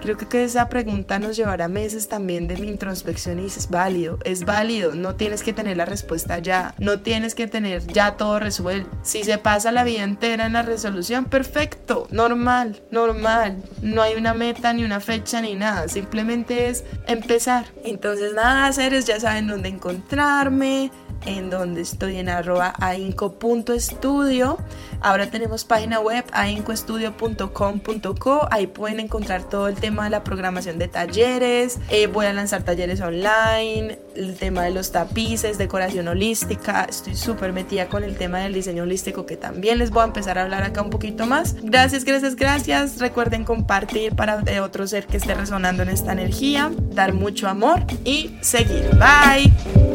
Creo 0.00 0.16
que 0.16 0.44
esa 0.44 0.68
pregunta 0.68 1.18
nos 1.18 1.36
llevará 1.36 1.68
meses 1.68 2.08
también 2.08 2.48
de 2.48 2.56
mi 2.56 2.68
introspección 2.68 3.38
y 3.38 3.46
es 3.46 3.68
válido, 3.70 4.18
es 4.24 4.44
válido, 4.44 4.94
no 4.94 5.14
tienes 5.14 5.42
que 5.42 5.52
tener 5.52 5.76
la 5.76 5.84
respuesta 5.84 6.38
ya, 6.38 6.74
no 6.78 7.00
tienes 7.00 7.34
que 7.34 7.46
tener 7.46 7.86
ya 7.86 8.16
todo 8.16 8.38
resuelto. 8.38 8.90
Si 9.02 9.24
se 9.24 9.38
pasa 9.38 9.72
la 9.72 9.84
vida 9.84 10.02
entera 10.02 10.46
en 10.46 10.54
la 10.54 10.62
resolución, 10.62 11.26
perfecto, 11.26 12.08
normal, 12.10 12.82
normal. 12.90 13.62
No 13.80 14.02
hay 14.02 14.14
una 14.14 14.34
meta 14.34 14.72
ni 14.72 14.84
una 14.84 15.00
fecha 15.00 15.40
ni 15.40 15.54
nada, 15.54 15.88
simplemente 15.88 16.68
es 16.68 16.84
empezar. 17.06 17.66
Entonces 17.84 18.34
nada, 18.34 18.72
seres 18.72 19.06
ya 19.06 19.20
saben 19.20 19.46
dónde 19.46 19.68
encontrarme, 19.68 20.90
en 21.26 21.50
donde 21.50 21.82
estoy 21.82 22.18
en 22.18 22.28
arroba 22.28 22.74
ainco.estudio. 22.80 24.58
Ahora 25.00 25.30
tenemos 25.30 25.64
página 25.64 26.00
web 26.00 26.24
aincoestudio.com.co. 26.32 28.48
Ahí 28.50 28.66
pueden 28.68 29.00
encontrar 29.00 29.42
todo 29.48 29.68
el 29.68 29.74
tema 29.74 30.04
de 30.04 30.10
la 30.10 30.22
programación 30.24 30.78
de 30.78 30.88
talleres. 30.88 31.78
Eh, 31.88 32.06
voy 32.06 32.26
a 32.26 32.32
lanzar 32.32 32.62
talleres 32.62 33.00
online, 33.00 33.98
el 34.14 34.36
tema 34.36 34.62
de 34.62 34.70
los 34.70 34.92
tapices, 34.92 35.58
decoración 35.58 36.06
holística. 36.08 36.84
Estoy 36.84 37.16
súper 37.16 37.52
metida 37.52 37.88
con 37.88 38.04
el 38.04 38.16
tema 38.16 38.38
del 38.38 38.54
diseño 38.54 38.84
holístico 38.84 39.26
que 39.26 39.36
también 39.36 39.78
les 39.78 39.90
voy 39.90 40.02
a 40.02 40.06
empezar 40.06 40.38
a 40.38 40.42
hablar 40.42 40.62
acá 40.62 40.82
un 40.82 40.90
poquito 40.90 41.26
más. 41.26 41.56
Gracias, 41.62 42.04
gracias, 42.04 42.36
gracias. 42.36 42.98
Recuerden 42.98 43.44
compartir 43.44 44.14
para 44.14 44.44
otro 44.62 44.86
ser 44.86 45.06
que 45.06 45.16
esté 45.16 45.34
resonando 45.34 45.82
en 45.82 45.88
esta 45.88 46.12
energía, 46.12 46.70
dar 46.92 47.12
mucho 47.12 47.48
amor 47.48 47.80
y 48.04 48.36
seguir. 48.40 48.88
Bye. 48.92 49.91